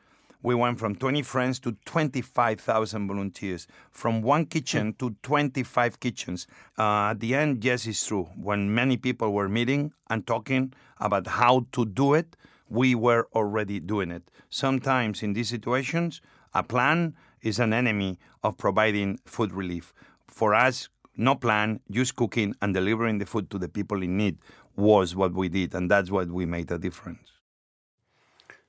[0.46, 6.46] we went from 20 friends to 25,000 volunteers, from one kitchen to 25 kitchens.
[6.78, 8.30] Uh, at the end, yes, it's true.
[8.36, 12.38] When many people were meeting and talking about how to do it,
[12.70, 14.30] we were already doing it.
[14.52, 16.22] Sometimes in these situations,
[16.54, 19.96] a plan is an enemy of providing food relief.
[20.28, 24.38] For us, no plan, just cooking and delivering the food to the people in need
[24.76, 27.35] was what we did, and that's what we made a difference.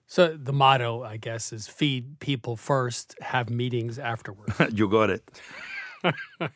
[0.07, 4.55] So the motto, I guess, is feed people first, have meetings afterwards.
[4.73, 5.29] you got it.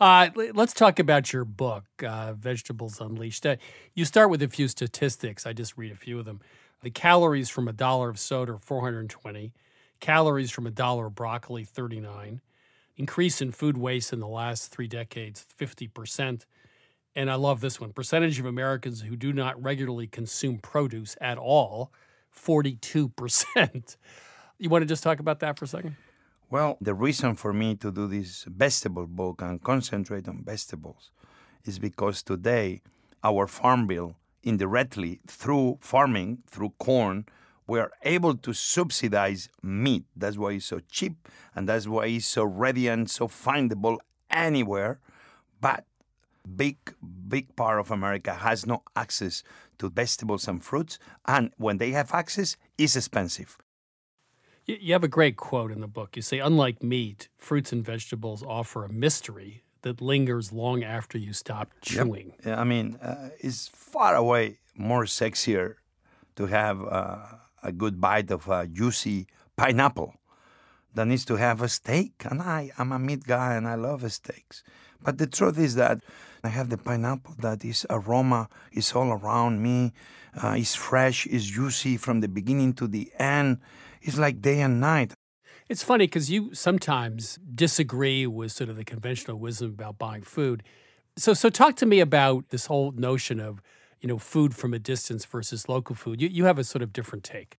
[0.00, 3.44] uh, let's talk about your book, uh, Vegetables Unleashed.
[3.44, 3.56] Uh,
[3.94, 5.46] you start with a few statistics.
[5.46, 6.40] I just read a few of them.
[6.82, 9.52] The calories from a dollar of soda are 420.
[10.00, 12.40] Calories from a dollar of broccoli, 39.
[12.96, 16.44] Increase in food waste in the last three decades, 50%.
[17.14, 21.38] And I love this one percentage of Americans who do not regularly consume produce at
[21.38, 21.92] all,
[22.34, 23.96] 42%.
[24.58, 25.96] You want to just talk about that for a second?
[26.50, 31.10] Well, the reason for me to do this vegetable book and concentrate on vegetables
[31.64, 32.82] is because today
[33.24, 37.24] our farm bill indirectly through farming, through corn,
[37.66, 40.04] we are able to subsidize meat.
[40.16, 43.98] That's why it's so cheap and that's why it's so ready and so findable
[44.30, 45.00] anywhere.
[45.60, 45.84] But
[46.56, 46.76] big
[47.28, 49.42] big part of America has no access
[49.82, 53.58] to vegetables and fruits and when they have access it's expensive.
[54.64, 56.14] You have a great quote in the book.
[56.14, 61.32] You say, unlike meat, fruits and vegetables offer a mystery that lingers long after you
[61.32, 62.34] stop chewing.
[62.46, 62.58] Yep.
[62.58, 65.74] I mean, uh, it's far away more sexier
[66.36, 67.18] to have uh,
[67.64, 69.26] a good bite of a juicy
[69.56, 70.14] pineapple
[70.94, 72.12] than needs to have a steak.
[72.30, 74.62] And I, I'm a meat guy and I love steaks.
[75.02, 76.00] But the truth is that
[76.44, 79.92] I have the pineapple that is aroma is all around me.
[80.42, 83.58] Uh, it's fresh, it's juicy from the beginning to the end.
[84.00, 85.14] It's like day and night.
[85.68, 90.62] It's funny because you sometimes disagree with sort of the conventional wisdom about buying food.
[91.16, 93.60] So, so talk to me about this whole notion of,
[94.00, 96.20] you know, food from a distance versus local food.
[96.20, 97.58] You, you have a sort of different take.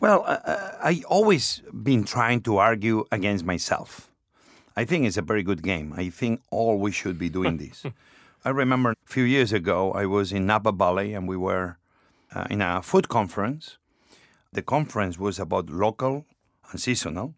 [0.00, 4.10] Well, uh, I always been trying to argue against myself.
[4.76, 5.94] I think it's a very good game.
[5.96, 7.84] I think all we should be doing this.
[8.44, 11.78] I remember a few years ago, I was in Napa Valley and we were
[12.34, 13.78] uh, in a food conference
[14.56, 16.24] the conference was about local
[16.70, 17.34] and seasonal.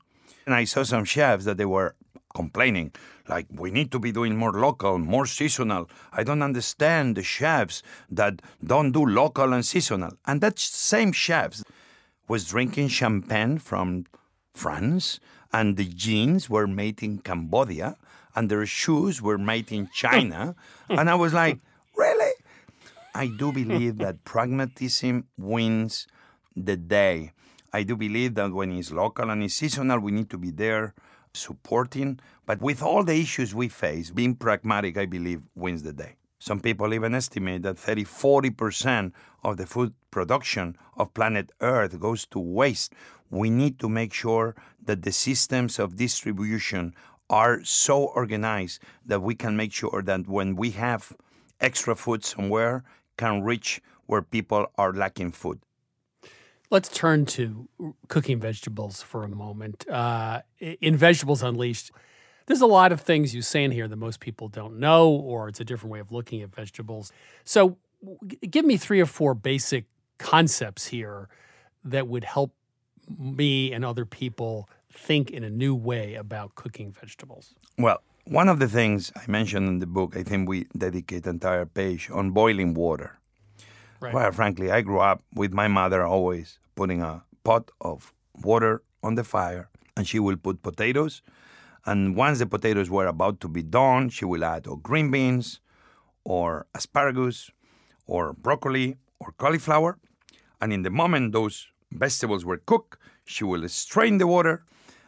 [0.46, 1.94] And I saw some chefs that they were
[2.34, 2.92] complaining,
[3.28, 5.90] like, we need to be doing more local, more seasonal.
[6.12, 10.12] I don't understand the chefs that don't do local and seasonal.
[10.26, 11.64] And that same chefs
[12.28, 14.04] was drinking champagne from
[14.54, 15.18] France,
[15.52, 17.96] and the jeans were made in Cambodia,
[18.36, 20.54] and their shoes were made in China.
[20.88, 21.58] and I was like,
[21.96, 22.32] really?
[23.14, 26.06] I do believe that pragmatism wins
[26.54, 27.32] the day.
[27.72, 30.94] I do believe that when it's local and it's seasonal, we need to be there
[31.34, 32.20] supporting.
[32.46, 36.16] But with all the issues we face, being pragmatic, I believe, wins the day.
[36.38, 39.12] Some people even estimate that 30 40%
[39.42, 42.92] of the food production of planet Earth goes to waste.
[43.30, 44.54] We need to make sure
[44.84, 46.94] that the systems of distribution
[47.30, 51.12] are so organized that we can make sure that when we have
[51.60, 52.84] extra food somewhere
[53.16, 55.60] can reach where people are lacking food.
[56.70, 57.68] Let's turn to
[58.08, 59.88] cooking vegetables for a moment.
[59.88, 61.90] Uh, in Vegetables Unleashed,
[62.46, 65.48] there's a lot of things you say in here that most people don't know, or
[65.48, 67.12] it's a different way of looking at vegetables.
[67.44, 67.78] So,
[68.50, 69.86] give me three or four basic
[70.18, 71.28] concepts here
[71.84, 72.52] that would help
[73.18, 77.54] me and other people think in a new way about cooking vegetables.
[77.78, 81.36] Well, one of the things I mentioned in the book, I think we dedicate an
[81.36, 83.18] entire page on boiling water.
[84.00, 84.12] Right.
[84.12, 88.12] Quite frankly, I grew up with my mother always putting a pot of
[88.42, 91.22] water on the fire, and she will put potatoes.
[91.86, 95.60] And once the potatoes were about to be done, she will add or green beans,
[96.24, 97.50] or asparagus,
[98.06, 99.98] or broccoli, or cauliflower.
[100.60, 104.64] And in the moment those vegetables were cooked, she will strain the water,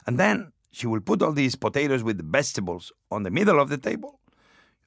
[0.06, 3.68] and then she will put all these potatoes with the vegetables on the middle of
[3.68, 4.20] the table,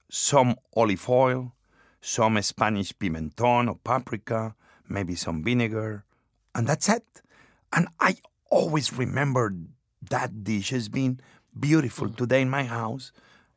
[0.10, 1.54] some olive oil,
[2.02, 4.56] some Spanish pimenton or paprika,
[4.88, 6.06] maybe some vinegar,
[6.56, 7.22] and that's it.
[7.72, 8.18] And I
[8.50, 9.56] always remember
[10.10, 11.20] that dish has been
[11.60, 12.08] beautiful.
[12.08, 12.16] Mm.
[12.18, 13.12] Today in my house,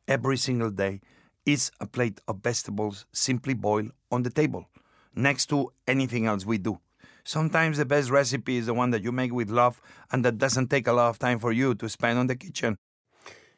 [0.07, 1.01] every single day,
[1.45, 4.67] is a plate of vegetables simply boiled on the table,
[5.15, 6.79] next to anything else we do.
[7.27, 9.81] Sometimes the best recipe is the one that you make with love
[10.13, 12.77] and that doesn't take a lot of time for you to spend on the kitchen.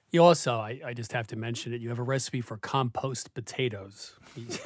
[0.09, 3.31] You also, I, I, just have to mention it, you have a recipe for compost
[3.35, 4.15] potatoes,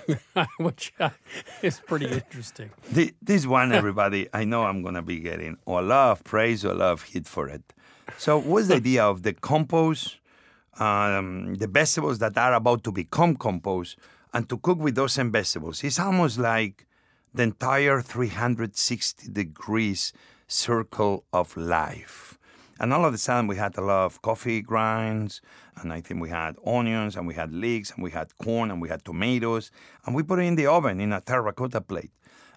[0.58, 1.10] which uh,
[1.62, 2.70] is pretty interesting.
[3.22, 6.72] This one, everybody, I know I'm going to be getting a lot of praise or
[6.72, 7.74] a lot of hit for it.
[8.18, 10.20] So, what's the idea of the compost,
[10.80, 13.98] um, the vegetables that are about to become compost,
[14.34, 15.84] and to cook with those same vegetables?
[15.84, 16.88] It's almost like
[17.34, 20.14] the entire 360 degrees
[20.48, 22.38] circle of life
[22.80, 25.42] And all of a sudden, we had a lot of coffee grinds,
[25.78, 28.82] and I think we had onions, and we had leeks, and we had corn, and
[28.82, 29.72] we had tomatoes,
[30.06, 32.12] and we put it in the oven in a terracotta plate.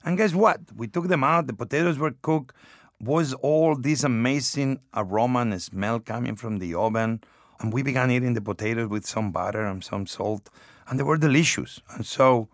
[0.05, 0.61] And guess what?
[0.75, 2.57] We took them out, the potatoes were cooked,
[3.01, 7.21] was all this amazing aroma and smell coming from the oven.
[7.61, 10.51] And we began eating the potatoes with some butter and some salt,
[10.89, 11.81] and they were delicious.
[11.95, 12.49] And so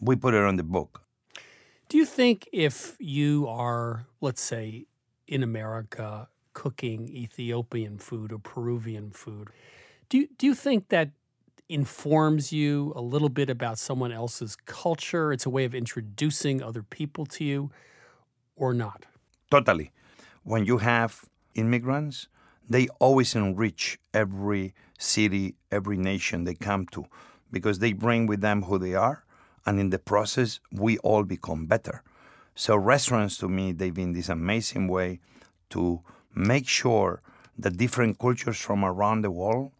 [0.00, 1.03] we put it on the book.
[1.88, 4.86] Do you think if you are, let's say,
[5.26, 9.48] in America cooking Ethiopian food or Peruvian food,
[10.08, 11.10] do you, do you think that
[11.68, 15.32] informs you a little bit about someone else's culture?
[15.32, 17.70] It's a way of introducing other people to you
[18.56, 19.06] or not?
[19.50, 19.90] Totally.
[20.42, 21.24] When you have
[21.54, 22.28] immigrants,
[22.68, 27.06] they always enrich every city, every nation they come to
[27.50, 29.24] because they bring with them who they are.
[29.66, 32.02] And in the process, we all become better.
[32.54, 35.20] So, restaurants to me, they've been this amazing way
[35.70, 36.02] to
[36.34, 37.20] make sure
[37.58, 39.72] that different cultures from around the world,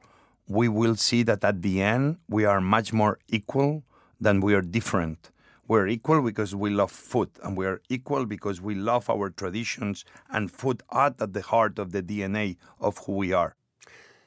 [0.48, 3.84] we will see that at the end, we are much more equal
[4.20, 5.30] than we are different.
[5.66, 10.04] We're equal because we love food, and we are equal because we love our traditions,
[10.28, 13.56] and food are at the heart of the DNA of who we are.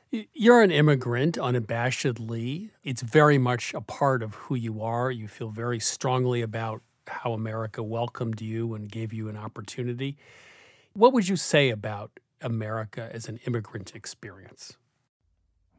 [0.09, 2.69] You're an immigrant unabashedly.
[2.83, 5.11] It's very much a part of who you are.
[5.11, 10.17] You feel very strongly about how America welcomed you and gave you an opportunity.
[10.93, 14.77] What would you say about America as an immigrant experience?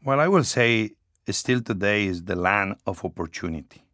[0.05, 0.93] Well, I will say
[1.29, 3.85] still today is the land of opportunity.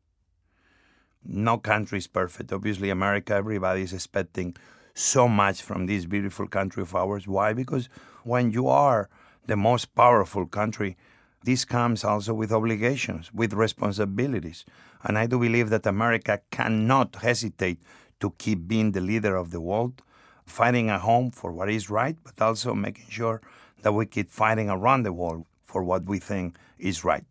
[1.24, 2.52] No country is perfect.
[2.52, 4.56] Obviously, America, everybody is expecting
[4.94, 7.26] so much from this beautiful country of ours.
[7.26, 7.52] Why?
[7.52, 7.88] Because
[8.24, 9.08] when you are
[9.46, 10.96] the most powerful country,
[11.44, 14.64] this comes also with obligations, with responsibilities.
[15.02, 17.80] And I do believe that America cannot hesitate
[18.20, 20.02] to keep being the leader of the world,
[20.46, 23.42] fighting at home for what is right, but also making sure
[23.82, 27.26] that we keep fighting around the world for what we think is right.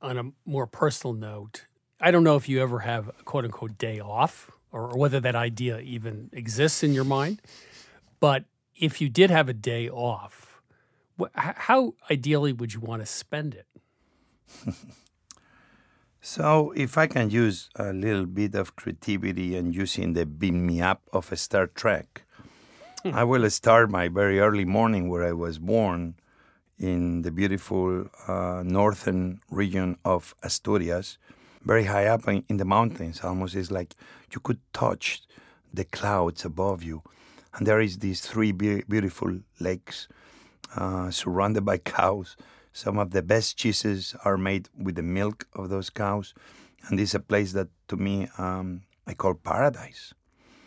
[0.00, 1.66] On a more personal note,
[2.00, 5.18] I don't know if you ever have a quote unquote day off or, or whether
[5.20, 7.40] that idea even exists in your mind,
[8.20, 8.44] but
[8.76, 10.43] if you did have a day off,
[11.34, 13.66] how ideally would you want to spend it?
[16.20, 20.80] so, if I can use a little bit of creativity and using the beat me
[20.80, 22.22] up of a Star Trek,
[23.04, 26.14] I will start my very early morning where I was born
[26.78, 31.18] in the beautiful uh, northern region of Asturias,
[31.62, 33.20] very high up in, in the mountains.
[33.22, 33.94] Almost it's like
[34.32, 35.22] you could touch
[35.72, 37.02] the clouds above you.
[37.54, 40.08] And there is these three be- beautiful lakes
[40.76, 42.36] uh, surrounded by cows.
[42.72, 46.34] Some of the best cheeses are made with the milk of those cows.
[46.88, 50.12] And this is a place that to me um, I call paradise.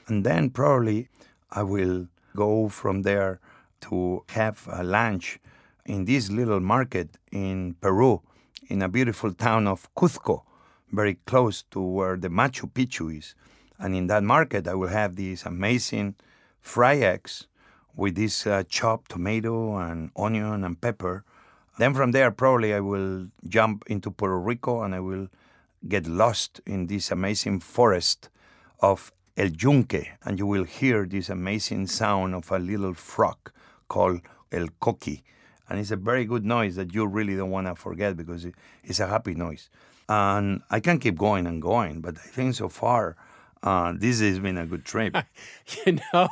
[0.07, 1.09] And then probably
[1.51, 3.39] I will go from there
[3.81, 5.39] to have a lunch
[5.85, 8.21] in this little market in Peru,
[8.67, 10.43] in a beautiful town of Cuzco,
[10.91, 13.35] very close to where the Machu Picchu is.
[13.79, 16.15] And in that market, I will have these amazing
[16.61, 17.47] fry eggs
[17.97, 21.25] with this uh, chopped tomato and onion and pepper.
[21.77, 25.27] Then from there, probably I will jump into Puerto Rico and I will
[25.87, 28.29] get lost in this amazing forest
[28.79, 33.51] of El Yunque, and you will hear this amazing sound of a little frog
[33.87, 34.21] called
[34.51, 35.21] El Coqui.
[35.69, 38.47] And it's a very good noise that you really don't want to forget because
[38.83, 39.69] it's a happy noise.
[40.07, 43.15] And I can keep going and going, but I think so far
[43.67, 45.15] uh, this has been a good trip.
[45.85, 46.29] you know,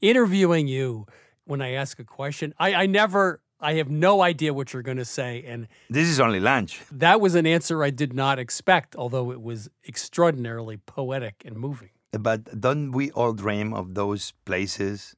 [0.00, 1.06] interviewing you
[1.44, 4.96] when I ask a question, I, I never, I have no idea what you're going
[4.96, 5.44] to say.
[5.46, 6.80] And this is only lunch.
[6.90, 11.90] That was an answer I did not expect, although it was extraordinarily poetic and moving.
[12.12, 15.14] But don't we all dream of those places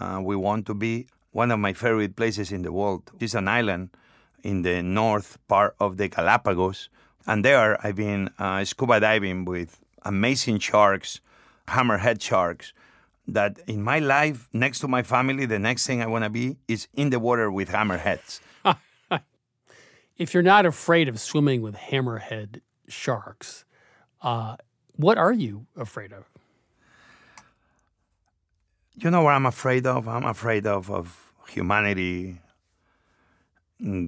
[0.00, 1.06] uh, we want to be?
[1.30, 3.88] One of my favorite places in the world is an island
[4.42, 6.90] in the north part of the Galapagos.
[7.26, 11.20] And there I've been uh, scuba diving with amazing sharks,
[11.68, 12.72] hammerhead sharks,
[13.26, 16.56] that in my life, next to my family, the next thing I want to be
[16.68, 18.40] is in the water with hammerheads.
[20.18, 23.64] if you're not afraid of swimming with hammerhead sharks,
[24.22, 24.56] uh,
[24.96, 26.24] what are you afraid of?
[28.96, 30.06] You know what I'm afraid of?
[30.06, 32.40] I'm afraid of, of humanity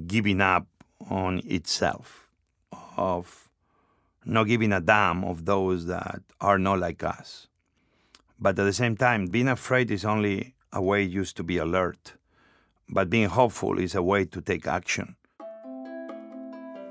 [0.07, 0.67] giving up
[1.11, 2.29] on itself,
[2.97, 3.46] of
[4.27, 7.47] not giving a damn of those that are not like us.
[8.39, 12.15] But at the same time, being afraid is only a way used to be alert.
[12.89, 15.17] But being hopeful is a way to take action.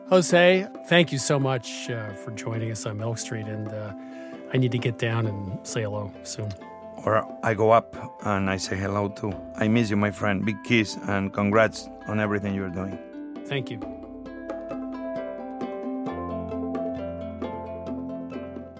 [0.10, 3.46] Jose, thank you so much uh, for joining us on Milk Street.
[3.48, 3.94] And uh,
[4.54, 6.52] I need to get down and say hello soon.
[7.06, 9.34] or I go up and I say hello to.
[9.58, 10.46] I miss you, my friend.
[10.46, 12.98] Big kiss and congrats on everything you're doing.
[13.46, 13.80] Thank you.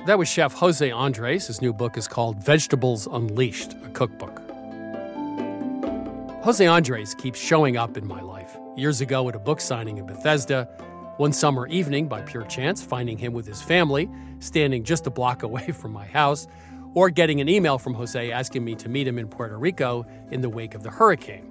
[0.06, 1.48] That was Chef Jose Andres.
[1.48, 4.40] His new book is called Vegetables Unleashed, a cookbook.
[6.44, 8.56] Jose Andres keeps showing up in my life.
[8.78, 10.66] Years ago at a book signing in Bethesda,
[11.18, 15.42] one summer evening, by pure chance, finding him with his family, standing just a block
[15.50, 16.46] away from my house,
[16.94, 20.42] or getting an email from Jose asking me to meet him in Puerto Rico in
[20.42, 21.50] the wake of the hurricane.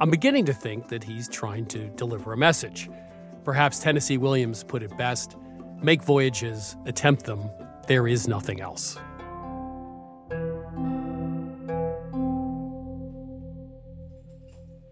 [0.00, 2.88] I'm beginning to think that he's trying to deliver a message.
[3.42, 5.34] Perhaps Tennessee Williams put it best
[5.82, 7.50] make voyages, attempt them,
[7.90, 8.96] there is nothing else.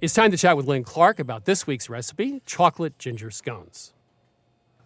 [0.01, 3.93] It's time to chat with Lynn Clark about this week's recipe chocolate ginger scones.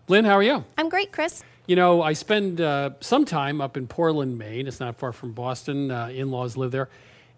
[0.09, 0.63] Lynn, how are you?
[0.77, 1.43] I'm great, Chris.
[1.67, 4.67] You know, I spend uh, some time up in Portland, Maine.
[4.67, 5.91] It's not far from Boston.
[5.91, 6.91] Uh, in laws live there.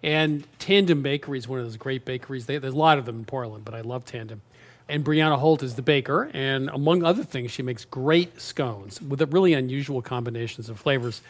[0.02, 2.46] And Tandem Bakery is one of those great bakeries.
[2.46, 4.42] They, there's a lot of them in Portland, but I love Tandem.
[4.88, 6.30] And Briana Holt is the baker.
[6.34, 11.22] And among other things, she makes great scones with really unusual combinations of flavors.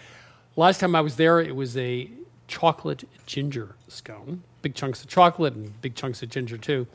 [0.56, 2.08] Last time I was there, it was a
[2.46, 6.86] chocolate ginger scone, big chunks of chocolate and big chunks of ginger, too.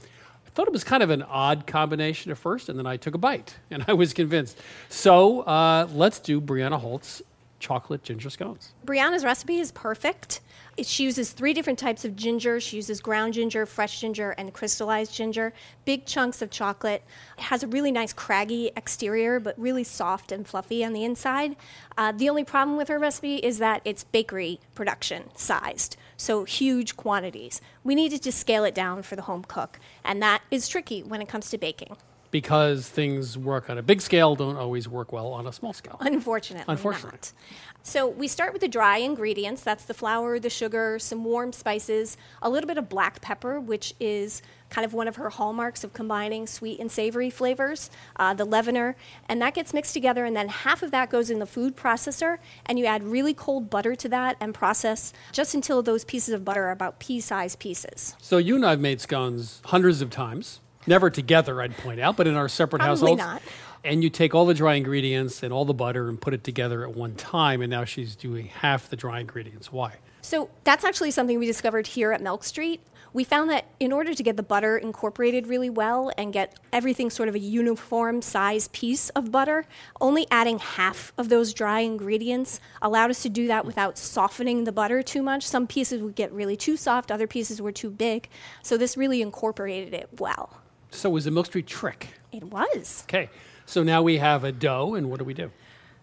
[0.46, 3.14] I thought it was kind of an odd combination at first, and then I took
[3.14, 4.58] a bite and I was convinced.
[4.90, 7.22] So uh, let's do Briana Holt's
[7.60, 8.72] chocolate ginger scones.
[8.86, 10.42] Briana's recipe is perfect.
[10.82, 12.60] She uses three different types of ginger.
[12.60, 15.54] She uses ground ginger, fresh ginger, and crystallized ginger.
[15.86, 17.04] Big chunks of chocolate.
[17.38, 21.56] It has a really nice craggy exterior, but really soft and fluffy on the inside.
[21.98, 26.96] Uh, the only problem with her recipe is that it's bakery production sized, so huge
[26.96, 27.62] quantities.
[27.84, 31.22] We needed to scale it down for the home cook, and that is tricky when
[31.22, 31.98] it comes to baking.
[32.32, 35.98] Because things work on a big scale don't always work well on a small scale.
[36.00, 37.12] Unfortunately, Unfortunately.
[37.12, 37.34] not.
[37.82, 39.64] So we start with the dry ingredients.
[39.64, 43.96] That's the flour, the sugar, some warm spices, a little bit of black pepper, which
[44.00, 48.46] is kind of one of her hallmarks of combining sweet and savory flavors, uh, the
[48.46, 48.96] leavener,
[49.28, 50.26] and that gets mixed together.
[50.26, 53.70] And then half of that goes in the food processor, and you add really cold
[53.70, 58.16] butter to that and process just until those pieces of butter are about pea-sized pieces.
[58.20, 60.60] So you and I have made scones hundreds of times.
[60.90, 63.20] Never together, I'd point out, but in our separate Probably households.
[63.20, 63.44] not.
[63.84, 66.84] And you take all the dry ingredients and all the butter and put it together
[66.84, 69.72] at one time, and now she's doing half the dry ingredients.
[69.72, 69.98] Why?
[70.22, 72.82] So that's actually something we discovered here at Milk Street.
[73.14, 77.12] We found that in order to get the butter incorporated really well and get everything
[77.12, 79.66] sort of a uniform size piece of butter,
[80.02, 84.72] only adding half of those dry ingredients allowed us to do that without softening the
[84.72, 85.48] butter too much.
[85.48, 88.28] Some pieces would get really too soft, other pieces were too big.
[88.64, 90.59] So this really incorporated it well.
[90.92, 92.08] So it was a Milk Street trick.
[92.32, 93.04] It was.
[93.08, 93.30] Okay.
[93.66, 95.52] So now we have a dough, and what do we do?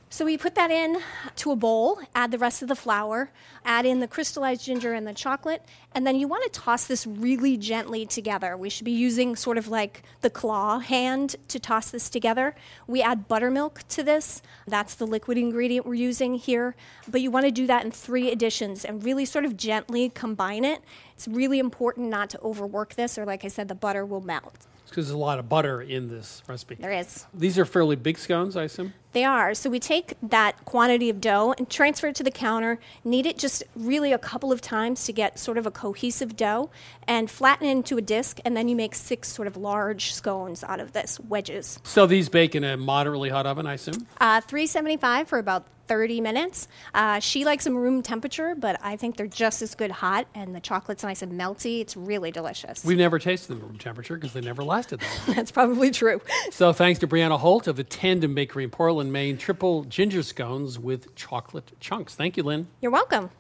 [0.09, 1.03] So we put that in
[1.35, 3.33] to a bowl, add the rest of the flour,
[3.65, 7.09] add in the crystallized ginger and the chocolate, and then you want to toss this
[7.09, 8.57] really gently together.
[8.57, 12.55] We should be using sort of like the claw hand to toss this together.
[12.87, 14.43] We add buttermilk to this.
[14.69, 16.77] That's the liquid ingredient we're using here.
[17.09, 20.65] But you want to do that in three additions and really sort of gently combine
[20.65, 20.83] it.
[21.15, 24.69] It's really important not to overwork this, or like I said, the butter will melt.
[24.97, 26.77] Because there's a lot of butter in this recipe.
[26.77, 27.27] There is.
[27.35, 28.95] These are fairly big scones, I assume.
[29.13, 29.55] They are.
[29.55, 33.39] So we take that quantity of dough and transfer it to the counter, knead it
[33.39, 36.71] just really a couple of times to get sort of a cohesive dough,
[37.09, 40.63] and flatten it into a disc, and then you make six sort of large scones
[40.65, 41.79] out of this, wedges.
[41.85, 44.07] So these bake in a moderately hot oven, I assume.
[44.21, 46.69] Uh, 375 for about 30 minutes.
[46.95, 50.55] Uh, she likes them room temperature, but I think they're just as good hot, and
[50.55, 51.81] the chocolate's nice and melty.
[51.81, 52.85] It's really delicious.
[52.85, 55.37] We've never tasted them room temperature because they never lasted that long.
[55.37, 56.21] That's probably true.
[56.51, 60.79] So thanks to Briana Holt of the Tandem Bakery in Portland, Maine, triple ginger scones
[60.79, 62.15] with chocolate chunks.
[62.15, 62.69] Thank you, Lynn.
[62.81, 63.31] You're welcome.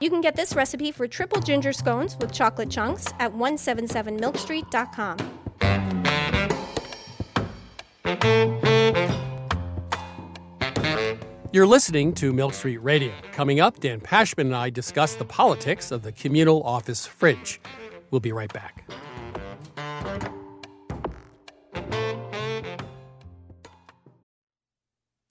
[0.00, 5.18] You can get this recipe for triple ginger scones with chocolate chunks at 177milkstreet.com.
[11.50, 13.12] You're listening to Milk Street Radio.
[13.32, 17.60] Coming up, Dan Pashman and I discuss the politics of the communal office fridge.
[18.10, 18.84] We'll be right back.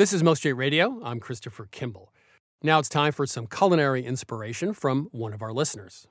[0.00, 0.98] This is Milk Street Radio.
[1.04, 2.10] I'm Christopher Kimball.
[2.62, 6.06] Now it's time for some culinary inspiration from one of our listeners.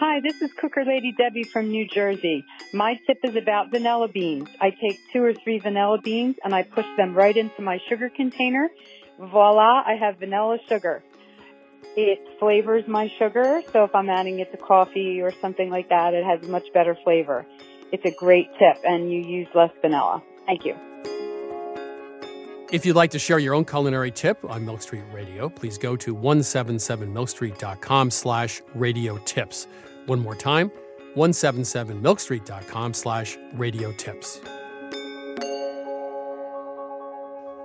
[0.00, 2.44] Hi, this is Cooker Lady Debbie from New Jersey.
[2.74, 4.48] My tip is about vanilla beans.
[4.60, 8.10] I take two or three vanilla beans and I push them right into my sugar
[8.10, 8.68] container.
[9.20, 11.04] Voila, I have vanilla sugar.
[11.96, 16.12] It flavors my sugar, so if I'm adding it to coffee or something like that,
[16.12, 17.46] it has much better flavor.
[17.92, 20.24] It's a great tip and you use less vanilla.
[20.46, 20.76] Thank you.
[22.72, 25.94] If you'd like to share your own culinary tip on Milk Street Radio, please go
[25.96, 29.68] to 177milkstreet.com slash radio tips.
[30.06, 30.72] One more time,
[31.14, 34.40] 177milkstreet.com slash radio tips.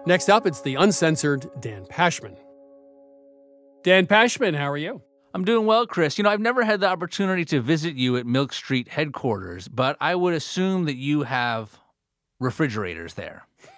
[0.05, 2.37] Next up, it's the uncensored Dan Pashman.
[3.83, 5.01] Dan Pashman, how are you?
[5.33, 6.17] I'm doing well, Chris.
[6.17, 9.97] You know, I've never had the opportunity to visit you at Milk Street headquarters, but
[9.99, 11.80] I would assume that you have
[12.41, 13.47] refrigerators there.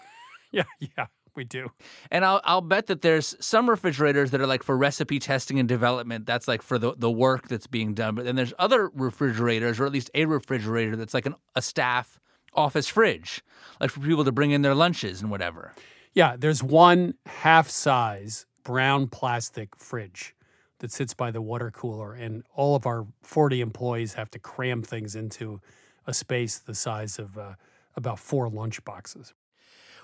[0.56, 1.72] Yeah, yeah, we do.
[2.12, 5.68] And I'll I'll bet that there's some refrigerators that are like for recipe testing and
[5.68, 6.28] development.
[6.28, 8.14] That's like for the, the work that's being done.
[8.14, 12.20] But then there's other refrigerators, or at least a refrigerator that's like an, a staff
[12.54, 13.42] office fridge,
[13.82, 15.74] like for people to bring in their lunches and whatever.
[16.14, 20.36] Yeah, there's one half size brown plastic fridge
[20.80, 24.84] that sits by the water cooler, and all of our 40 employees have to cram
[24.84, 25.62] things into
[26.06, 27.54] a space the size of uh,
[27.96, 29.34] about four lunch boxes.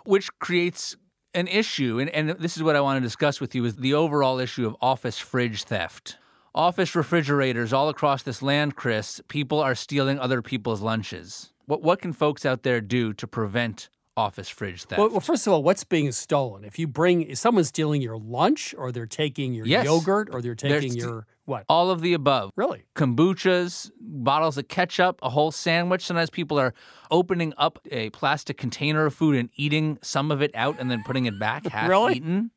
[0.05, 0.95] Which creates
[1.33, 3.93] an issue, and, and this is what I want to discuss with you is the
[3.93, 6.17] overall issue of office fridge theft.
[6.55, 11.53] Office refrigerators all across this land, Chris, people are stealing other people's lunches.
[11.67, 14.97] What what can folks out there do to prevent office fridge theft?
[14.99, 16.63] Well, well, first of all, what's being stolen?
[16.65, 19.85] If you bring, is someone stealing your lunch, or they're taking your Yes.
[19.85, 21.65] yogurt, or they're They're taking st- your what?
[21.67, 22.51] All of the above.
[22.55, 22.83] Really?
[22.95, 26.05] Kombuchas, bottles of ketchup, a whole sandwich.
[26.05, 26.73] Sometimes people are
[27.11, 31.03] opening up a plastic container of food and eating some of it out and then
[31.03, 32.15] putting it back half Really?
[32.17, 32.51] eaten.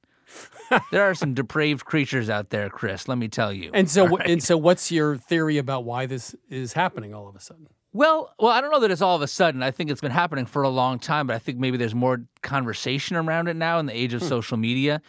[0.91, 3.71] there are some depraved creatures out there, Chris, let me tell you.
[3.75, 4.31] And so, right?
[4.31, 7.67] and so, what's your theory about why this is happening all of a sudden?
[7.95, 9.63] Well, well, I don't know that it's all of a sudden.
[9.63, 12.23] I think it's been happening for a long time, but I think maybe there's more
[12.41, 14.29] conversation around it now in the age of Hmm.
[14.29, 15.03] social media.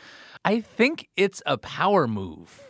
[0.43, 2.61] I think it's a power move.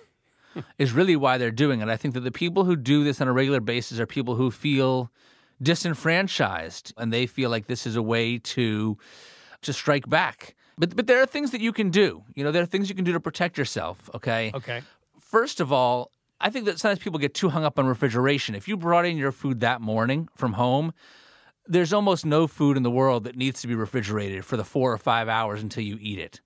[0.78, 1.90] Is really why they're doing it.
[1.90, 4.52] I think that the people who do this on a regular basis are people who
[4.52, 5.12] feel
[5.62, 8.98] disenfranchised and they feel like this is a way to
[9.62, 10.56] to strike back.
[10.78, 12.24] But but there are things that you can do.
[12.36, 14.52] You know, there are things you can do to protect yourself, okay?
[14.54, 14.82] Okay.
[15.20, 18.56] First of all, I think that sometimes people get too hung up on refrigeration.
[18.56, 20.94] If you brought in your food that morning from home,
[21.66, 24.92] there's almost no food in the world that needs to be refrigerated for the four
[24.92, 26.42] or five hours until you eat it.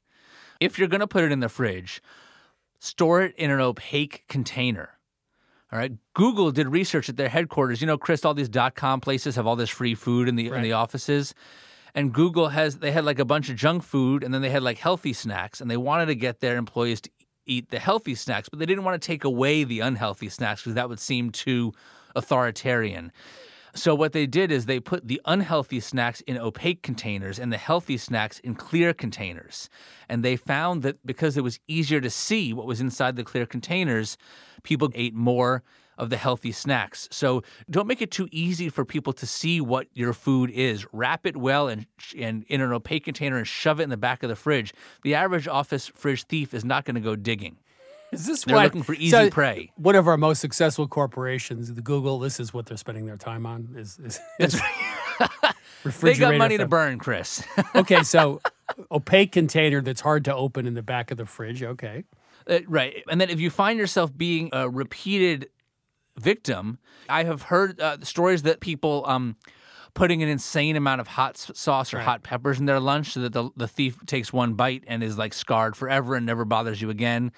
[0.59, 2.01] If you're going to put it in the fridge,
[2.79, 4.89] store it in an opaque container.
[5.71, 5.91] All right.
[6.13, 7.81] Google did research at their headquarters.
[7.81, 10.47] You know, Chris, all these dot com places have all this free food in the
[10.47, 11.33] in the offices.
[11.93, 14.63] And Google has they had like a bunch of junk food and then they had
[14.63, 17.09] like healthy snacks and they wanted to get their employees to
[17.45, 20.75] eat the healthy snacks, but they didn't want to take away the unhealthy snacks because
[20.75, 21.73] that would seem too
[22.15, 23.11] authoritarian.
[23.73, 27.57] So what they did is they put the unhealthy snacks in opaque containers and the
[27.57, 29.69] healthy snacks in clear containers.
[30.09, 33.45] And they found that because it was easier to see what was inside the clear
[33.45, 34.17] containers,
[34.63, 35.63] people ate more
[35.97, 37.07] of the healthy snacks.
[37.11, 40.85] So don't make it too easy for people to see what your food is.
[40.93, 41.87] Wrap it well and,
[42.17, 44.73] and in an opaque container and shove it in the back of the fridge.
[45.03, 47.57] The average office fridge thief is not going to go digging.
[48.11, 49.71] Is this They're why- looking for easy so prey.
[49.75, 53.45] One of our most successful corporations, the Google, this is what they're spending their time
[53.45, 53.75] on.
[53.77, 54.61] Is, is, is
[56.01, 57.43] They got money to burn, Chris.
[57.75, 58.41] okay, so
[58.91, 61.63] opaque container that's hard to open in the back of the fridge.
[61.63, 62.03] Okay.
[62.47, 63.03] Uh, right.
[63.09, 65.49] And then if you find yourself being a repeated
[66.17, 66.79] victim,
[67.09, 69.35] I have heard uh, stories that people um,
[69.93, 73.33] putting an insane amount of hot sauce or hot peppers in their lunch so that
[73.33, 76.89] the, the thief takes one bite and is like scarred forever and never bothers you
[76.89, 77.31] again.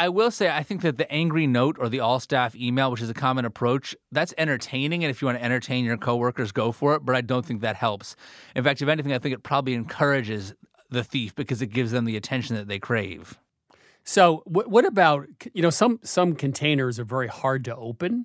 [0.00, 3.02] I will say, I think that the angry note or the all staff email, which
[3.02, 5.04] is a common approach, that's entertaining.
[5.04, 7.04] And if you want to entertain your coworkers, go for it.
[7.04, 8.16] But I don't think that helps.
[8.56, 10.54] In fact, if anything, I think it probably encourages
[10.88, 13.38] the thief because it gives them the attention that they crave.
[14.02, 18.24] So what, what about you know some some containers are very hard to open.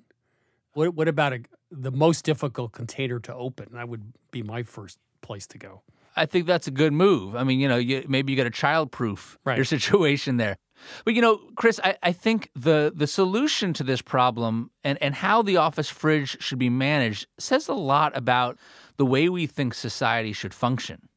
[0.72, 3.68] What what about a, the most difficult container to open?
[3.72, 5.82] That would be my first place to go.
[6.16, 7.36] I think that's a good move.
[7.36, 10.56] I mean, you know, you, maybe you got to child-proof your situation there.
[11.04, 15.14] But you know, Chris, I, I think the the solution to this problem and, and
[15.14, 18.58] how the office fridge should be managed says a lot about
[18.96, 21.08] the way we think society should function.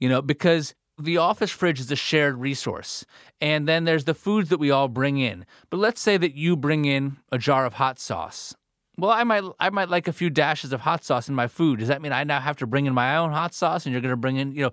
[0.00, 3.04] You know, because the office fridge is a shared resource.
[3.40, 5.44] And then there's the foods that we all bring in.
[5.70, 8.54] But let's say that you bring in a jar of hot sauce.
[8.96, 11.80] Well, I might I might like a few dashes of hot sauce in my food.
[11.80, 14.00] Does that mean I now have to bring in my own hot sauce and you're
[14.00, 14.70] going to bring in, you know,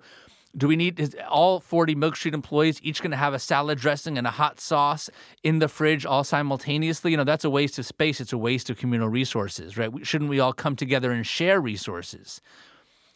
[0.56, 3.78] do we need is all 40 Milk Street employees each going to have a salad
[3.78, 5.08] dressing and a hot sauce
[5.42, 7.10] in the fridge all simultaneously?
[7.10, 8.20] You know, that's a waste of space.
[8.20, 9.90] It's a waste of communal resources, right?
[10.02, 12.40] Shouldn't we all come together and share resources?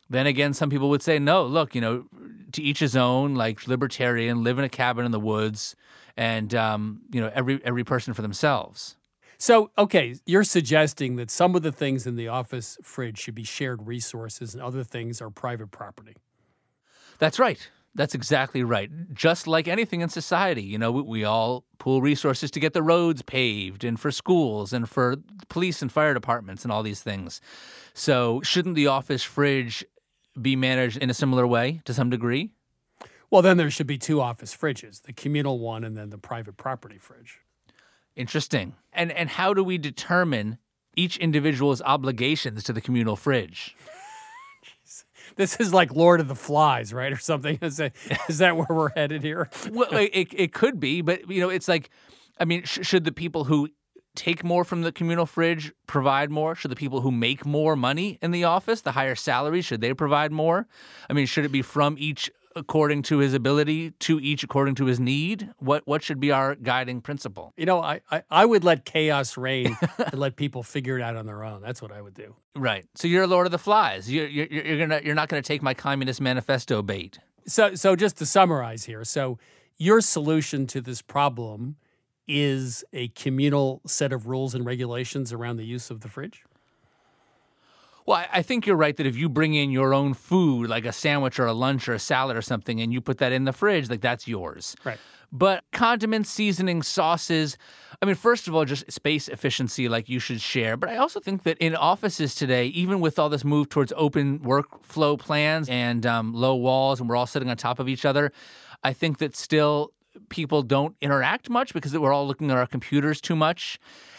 [0.08, 2.06] Then again, some people would say, no, look, you know,
[2.52, 5.76] to each his own, like libertarian, live in a cabin in the woods,
[6.16, 8.96] and, um, you know, every, every person for themselves.
[9.38, 13.44] So okay, you're suggesting that some of the things in the office fridge should be
[13.44, 16.16] shared resources, and other things are private property.
[17.18, 17.68] That's right.
[17.94, 18.90] That's exactly right.
[19.14, 22.82] Just like anything in society, you know, we, we all pool resources to get the
[22.82, 25.16] roads paved and for schools and for
[25.48, 27.40] police and fire departments and all these things.
[27.94, 29.82] So, shouldn't the office fridge
[30.40, 32.50] be managed in a similar way to some degree?
[33.30, 36.58] Well, then there should be two office fridges: the communal one and then the private
[36.58, 37.40] property fridge.
[38.16, 38.74] Interesting.
[38.92, 40.58] And and how do we determine
[40.96, 43.76] each individual's obligations to the communal fridge?
[45.34, 47.58] This is like Lord of the Flies, right, or something?
[47.62, 47.94] Is that,
[48.28, 49.50] is that where we're headed here?
[49.70, 51.90] well, it, it could be, but you know, it's like,
[52.38, 53.68] I mean, sh- should the people who
[54.14, 56.54] take more from the communal fridge provide more?
[56.54, 59.92] Should the people who make more money in the office, the higher salaries, should they
[59.92, 60.66] provide more?
[61.10, 64.86] I mean, should it be from each according to his ability, to each according to
[64.86, 65.50] his need?
[65.58, 67.52] What what should be our guiding principle?
[67.56, 71.14] You know, I, I, I would let chaos reign and let people figure it out
[71.14, 71.62] on their own.
[71.62, 72.34] That's what I would do.
[72.56, 72.86] Right.
[72.96, 74.10] So you're a Lord of the Flies.
[74.10, 77.18] You're you're, you're gonna you're not gonna take my communist manifesto bait.
[77.46, 79.38] So, so just to summarize here, so
[79.76, 81.76] your solution to this problem
[82.26, 86.44] is a communal set of rules and regulations around the use of the fridge.
[88.06, 90.84] Well, I- I think you're right that if you bring in your own food, like
[90.84, 93.44] a sandwich or a lunch or a salad or something, and you put that in
[93.44, 94.76] the fridge, like that's yours.
[94.84, 94.98] Right.
[95.32, 97.58] But condiments, seasoning, sauces,
[98.00, 100.76] I mean, first of all, just space efficiency, like you should share.
[100.76, 104.38] But I also think that in offices today, even with all this move towards open
[104.40, 108.30] workflow plans and um, low walls, and we're all sitting on top of each other,
[108.84, 109.92] I think that still
[110.28, 113.78] people don't interact much because we're all looking at our computers too much.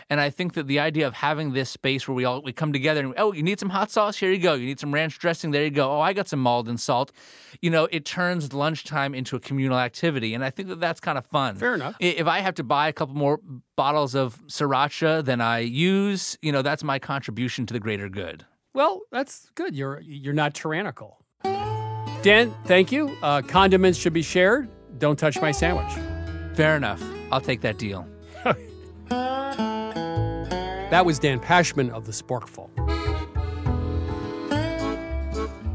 [0.10, 2.72] And I think that the idea of having this space where we all we come
[2.72, 4.18] together and oh, you need some hot sauce?
[4.18, 4.54] Here you go.
[4.54, 5.52] You need some ranch dressing?
[5.52, 5.92] There you go.
[5.92, 7.12] Oh, I got some Maldon salt.
[7.62, 11.18] You know, it turns lunchtime into a communal activity, and I think that that's kind
[11.18, 11.56] of fun.
[11.56, 11.96] Fair enough.
[12.00, 13.40] If I have to buy a couple more
[13.76, 18.46] bottles of sriracha than I use, you know, that's my contribution to the greater good.
[18.74, 19.76] Well, that's good.
[19.76, 21.18] You're you're not tyrannical.
[22.22, 23.16] Dan, thank you.
[23.22, 24.70] Uh, condiments should be shared.
[25.00, 25.92] Don't touch my sandwich.
[26.56, 27.04] Fair enough.
[27.32, 28.08] I'll take that deal.
[30.90, 32.70] That was Dan Pashman of the Sporkful.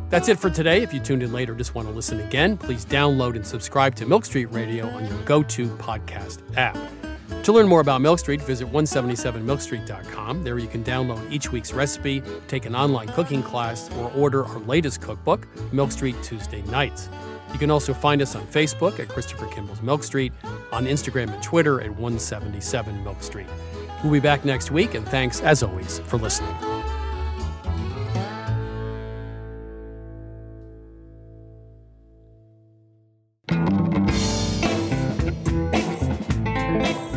[0.09, 0.83] That's it for today.
[0.83, 4.05] If you tuned in later, just want to listen again, please download and subscribe to
[4.05, 6.77] Milk Street Radio on your go to podcast app.
[7.45, 10.45] To learn more about Milk Street, visit 177milkstreet.com.
[10.45, 14.59] There you can download each week's recipe, take an online cooking class, or order our
[14.61, 17.09] latest cookbook, Milk Street Tuesday Nights.
[17.53, 20.33] You can also find us on Facebook at Christopher Kimball's Milk Street,
[20.73, 23.49] on Instagram and Twitter at 177 Milk Street.
[24.03, 26.55] We'll be back next week, and thanks, as always, for listening.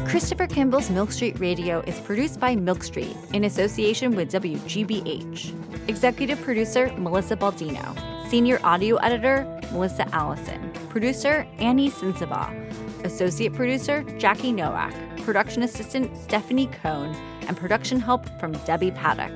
[0.07, 5.89] Christopher Kimball's Milk Street Radio is produced by Milk Street in association with WGBH.
[5.89, 8.29] Executive producer Melissa Baldino.
[8.29, 10.71] Senior audio editor Melissa Allison.
[10.89, 12.74] Producer Annie Sensabaugh.
[13.05, 14.93] Associate producer Jackie Nowak.
[15.23, 17.15] Production assistant Stephanie Cohn.
[17.47, 19.31] And production help from Debbie Paddock.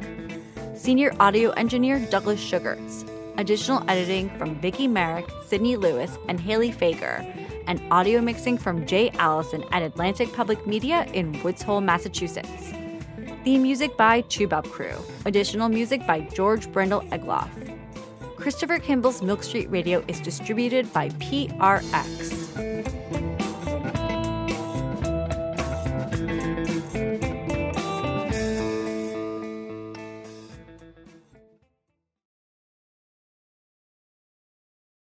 [0.75, 3.05] Senior audio engineer Douglas Sugars.
[3.37, 7.23] Additional editing from Vicki Merrick, Sydney Lewis, and Haley Fager
[7.69, 12.73] and audio mixing from Jay Allison at Atlantic Public Media in Woods Hole, Massachusetts.
[13.43, 14.99] Theme music by Toubab Krewe.
[15.25, 17.49] Additional music by George Brandl Egloff.
[18.37, 22.98] Christopher Kimball's Milk Street Radio is distributed by PRX.